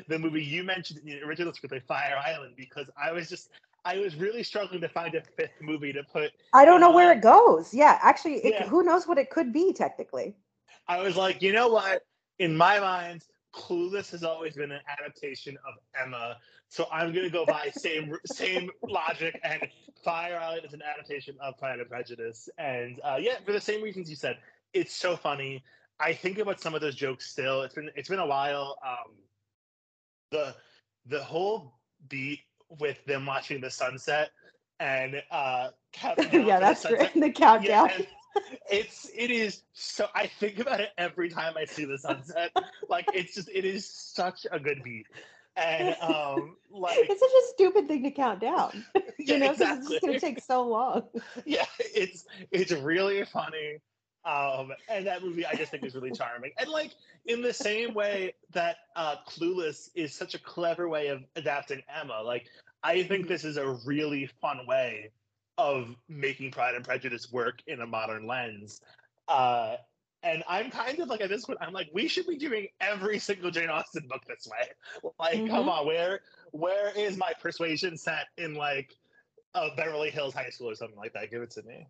[0.08, 3.50] the movie you mentioned in the original script, Fire Island, because I was just
[3.84, 6.30] I was really struggling to find a fifth movie to put.
[6.54, 7.74] I don't know where it goes.
[7.74, 8.68] Yeah, actually, it, Yeah.
[8.68, 10.36] who knows what it could be technically?
[10.88, 12.02] I was like, you know what?
[12.42, 13.22] In my mind,
[13.54, 16.38] Clueless has always been an adaptation of Emma,
[16.68, 19.38] so I'm gonna go by same same logic.
[19.44, 19.62] And
[20.04, 23.80] Fire Island is an adaptation of Pride and Prejudice, and uh, yeah, for the same
[23.80, 24.38] reasons you said,
[24.74, 25.62] it's so funny.
[26.00, 27.62] I think about some of those jokes still.
[27.62, 28.76] It's been it's been a while.
[28.84, 29.14] Um,
[30.32, 30.56] the
[31.06, 31.78] the whole
[32.08, 32.40] beat
[32.80, 34.30] with them watching the sunset
[34.80, 35.68] and uh,
[36.32, 37.14] yeah, that's sunset great.
[37.14, 37.88] The countdown.
[37.88, 38.06] yeah, and
[38.70, 42.52] it's it is so I think about it every time I see the sunset.
[42.88, 45.06] like it's just it is such a good beat.
[45.56, 48.84] And um like it's such a stupid thing to count down.
[49.18, 49.88] you yeah, know, 'cause it's exactly.
[49.88, 51.08] just gonna take so long.
[51.44, 53.78] yeah, it's it's really funny.
[54.24, 56.52] Um and that movie I just think is really charming.
[56.58, 56.92] And like
[57.26, 62.22] in the same way that uh Clueless is such a clever way of adapting Emma,
[62.22, 62.46] like
[62.82, 65.10] I think this is a really fun way
[65.58, 68.80] of making Pride and Prejudice work in a modern lens.
[69.28, 69.76] Uh,
[70.22, 73.18] and I'm kind of like at this point, I'm like, we should be doing every
[73.18, 74.68] single Jane Austen book this way.
[75.18, 75.68] Like, come Mhm.
[75.68, 76.20] on, where
[76.52, 78.96] where is my persuasion set in like
[79.54, 81.30] a Beverly Hills High School or something like that?
[81.30, 81.86] Give it to me.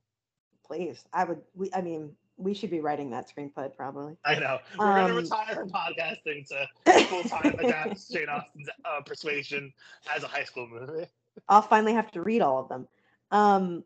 [0.66, 1.40] Please, I would.
[1.54, 4.16] We, I mean, we should be writing that screenplay probably.
[4.24, 6.68] I know we're gonna Um, retire from podcasting to
[7.08, 9.72] full time adapt Jane Austen's uh, Persuasion
[10.14, 11.06] as a high school movie.
[11.48, 12.86] I'll finally have to read all of them.
[13.32, 13.84] Um,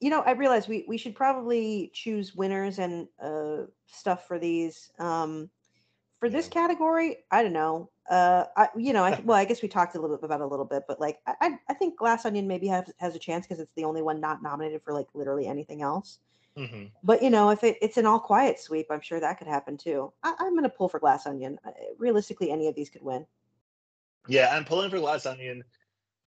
[0.00, 4.92] you know, I realize we we should probably choose winners and uh, stuff for these.
[4.98, 5.50] Um,
[6.20, 7.90] for this category, I don't know.
[8.08, 10.44] Uh, I you know, I, well, I guess we talked a little bit about it
[10.44, 13.46] a little bit, but like, I I, think Glass Onion maybe has has a chance
[13.46, 16.20] because it's the only one not nominated for like literally anything else.
[16.56, 16.86] Mm-hmm.
[17.02, 19.76] But you know, if it, it's an all quiet sweep, I'm sure that could happen
[19.76, 20.12] too.
[20.22, 21.58] I, I'm going to pull for Glass Onion.
[21.98, 23.26] Realistically, any of these could win.
[24.26, 25.64] Yeah, I'm pulling for Glass Onion.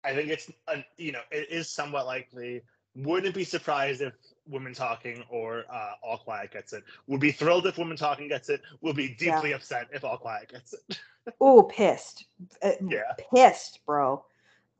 [0.09, 2.62] I think it's a, you know it is somewhat likely.
[2.96, 4.14] Wouldn't be surprised if
[4.48, 6.82] Women Talking or uh, All Quiet gets it.
[7.06, 8.62] Would be thrilled if Women Talking gets it.
[8.80, 9.34] Will be Yeah.
[9.36, 10.98] deeply upset if All Quiet gets it.
[11.42, 12.24] Oh, pissed.
[12.62, 13.12] Uh, Yeah.
[13.34, 14.24] Pissed, bro.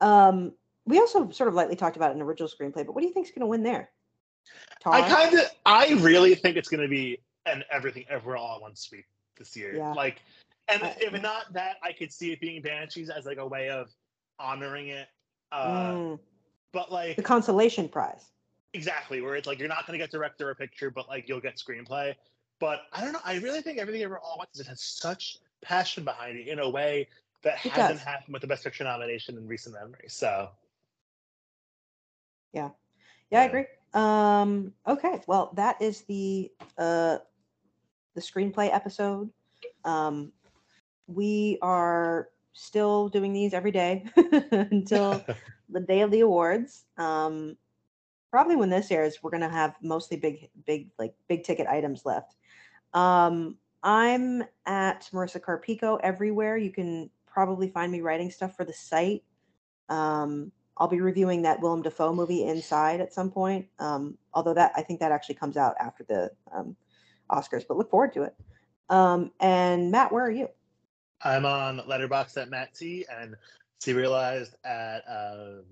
[0.01, 0.53] Um,
[0.85, 3.27] we also sort of lightly talked about an original screenplay, but what do you think
[3.27, 3.91] is going to win there?
[4.83, 8.61] I kind of, I really think it's going to be an everything ever all at
[8.63, 9.05] once sweep
[9.37, 9.75] this year.
[9.75, 9.93] Yeah.
[9.93, 10.23] Like,
[10.67, 13.69] and I- if not that, I could see it being Banshees as like a way
[13.69, 13.91] of
[14.39, 15.07] honoring it.
[15.51, 16.19] Uh, Mm,
[16.71, 18.31] But like, the consolation prize.
[18.73, 21.39] Exactly, where it's like you're not going to get director or picture, but like you'll
[21.41, 22.15] get screenplay.
[22.59, 23.19] But I don't know.
[23.23, 26.59] I really think everything ever all at once just has such passion behind it in
[26.59, 27.07] a way
[27.41, 28.03] that It hasn't does.
[28.03, 30.05] happened with the best picture nomination in recent memory.
[30.07, 30.49] So
[32.53, 32.71] Yeah, I
[33.31, 33.41] Yeah.
[33.41, 33.65] I agree.
[33.93, 37.17] Um, okay, well, that is the uh,
[38.13, 39.29] the screenplay episode.
[39.83, 40.31] Um,
[41.07, 44.05] we are still doing these every day
[44.51, 45.23] until
[45.69, 46.85] the day of the awards.
[46.97, 47.57] Um,
[48.31, 52.35] probably when this airs, we're gonna have mostly big, big, like big ticket items left.
[52.93, 56.57] Um, I'm at Marissa Carpico everywhere.
[56.57, 59.23] You can probably find me writing stuff for the site.
[59.87, 63.67] Um, I'll be reviewing that Willem Dafoe movie Inside at some point.
[63.79, 66.75] Um, although that I think that actually comes out after the um,
[67.29, 68.35] Oscars, but look forward to it.
[68.89, 70.47] Um, and Matt, where are you?
[71.23, 73.35] I'm on Letterboxd at Matt T and
[73.81, 75.63] Serializd at um,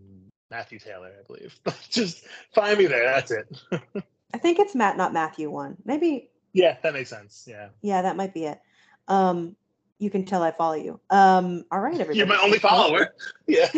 [0.52, 1.58] Matthew Taylor, I believe.
[1.90, 3.04] Just find me there.
[3.06, 3.48] That's it.
[4.34, 5.50] I think it's Matt, not Matthew.
[5.50, 6.30] One, maybe.
[6.54, 7.46] yeah, that makes sense.
[7.48, 8.60] Yeah, Yeah, that might be it.
[9.08, 9.56] Um,
[10.00, 11.00] you can tell I follow you.
[11.10, 12.18] Um, all right, everybody.
[12.20, 13.14] you're my only follower.
[13.48, 13.70] Yeah.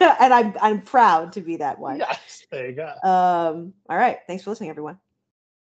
[0.00, 1.98] and I'm I'm proud to be that one.
[1.98, 2.44] Yes.
[2.50, 2.86] There you go.
[3.08, 4.18] Um, all right.
[4.26, 4.98] Thanks for listening, everyone.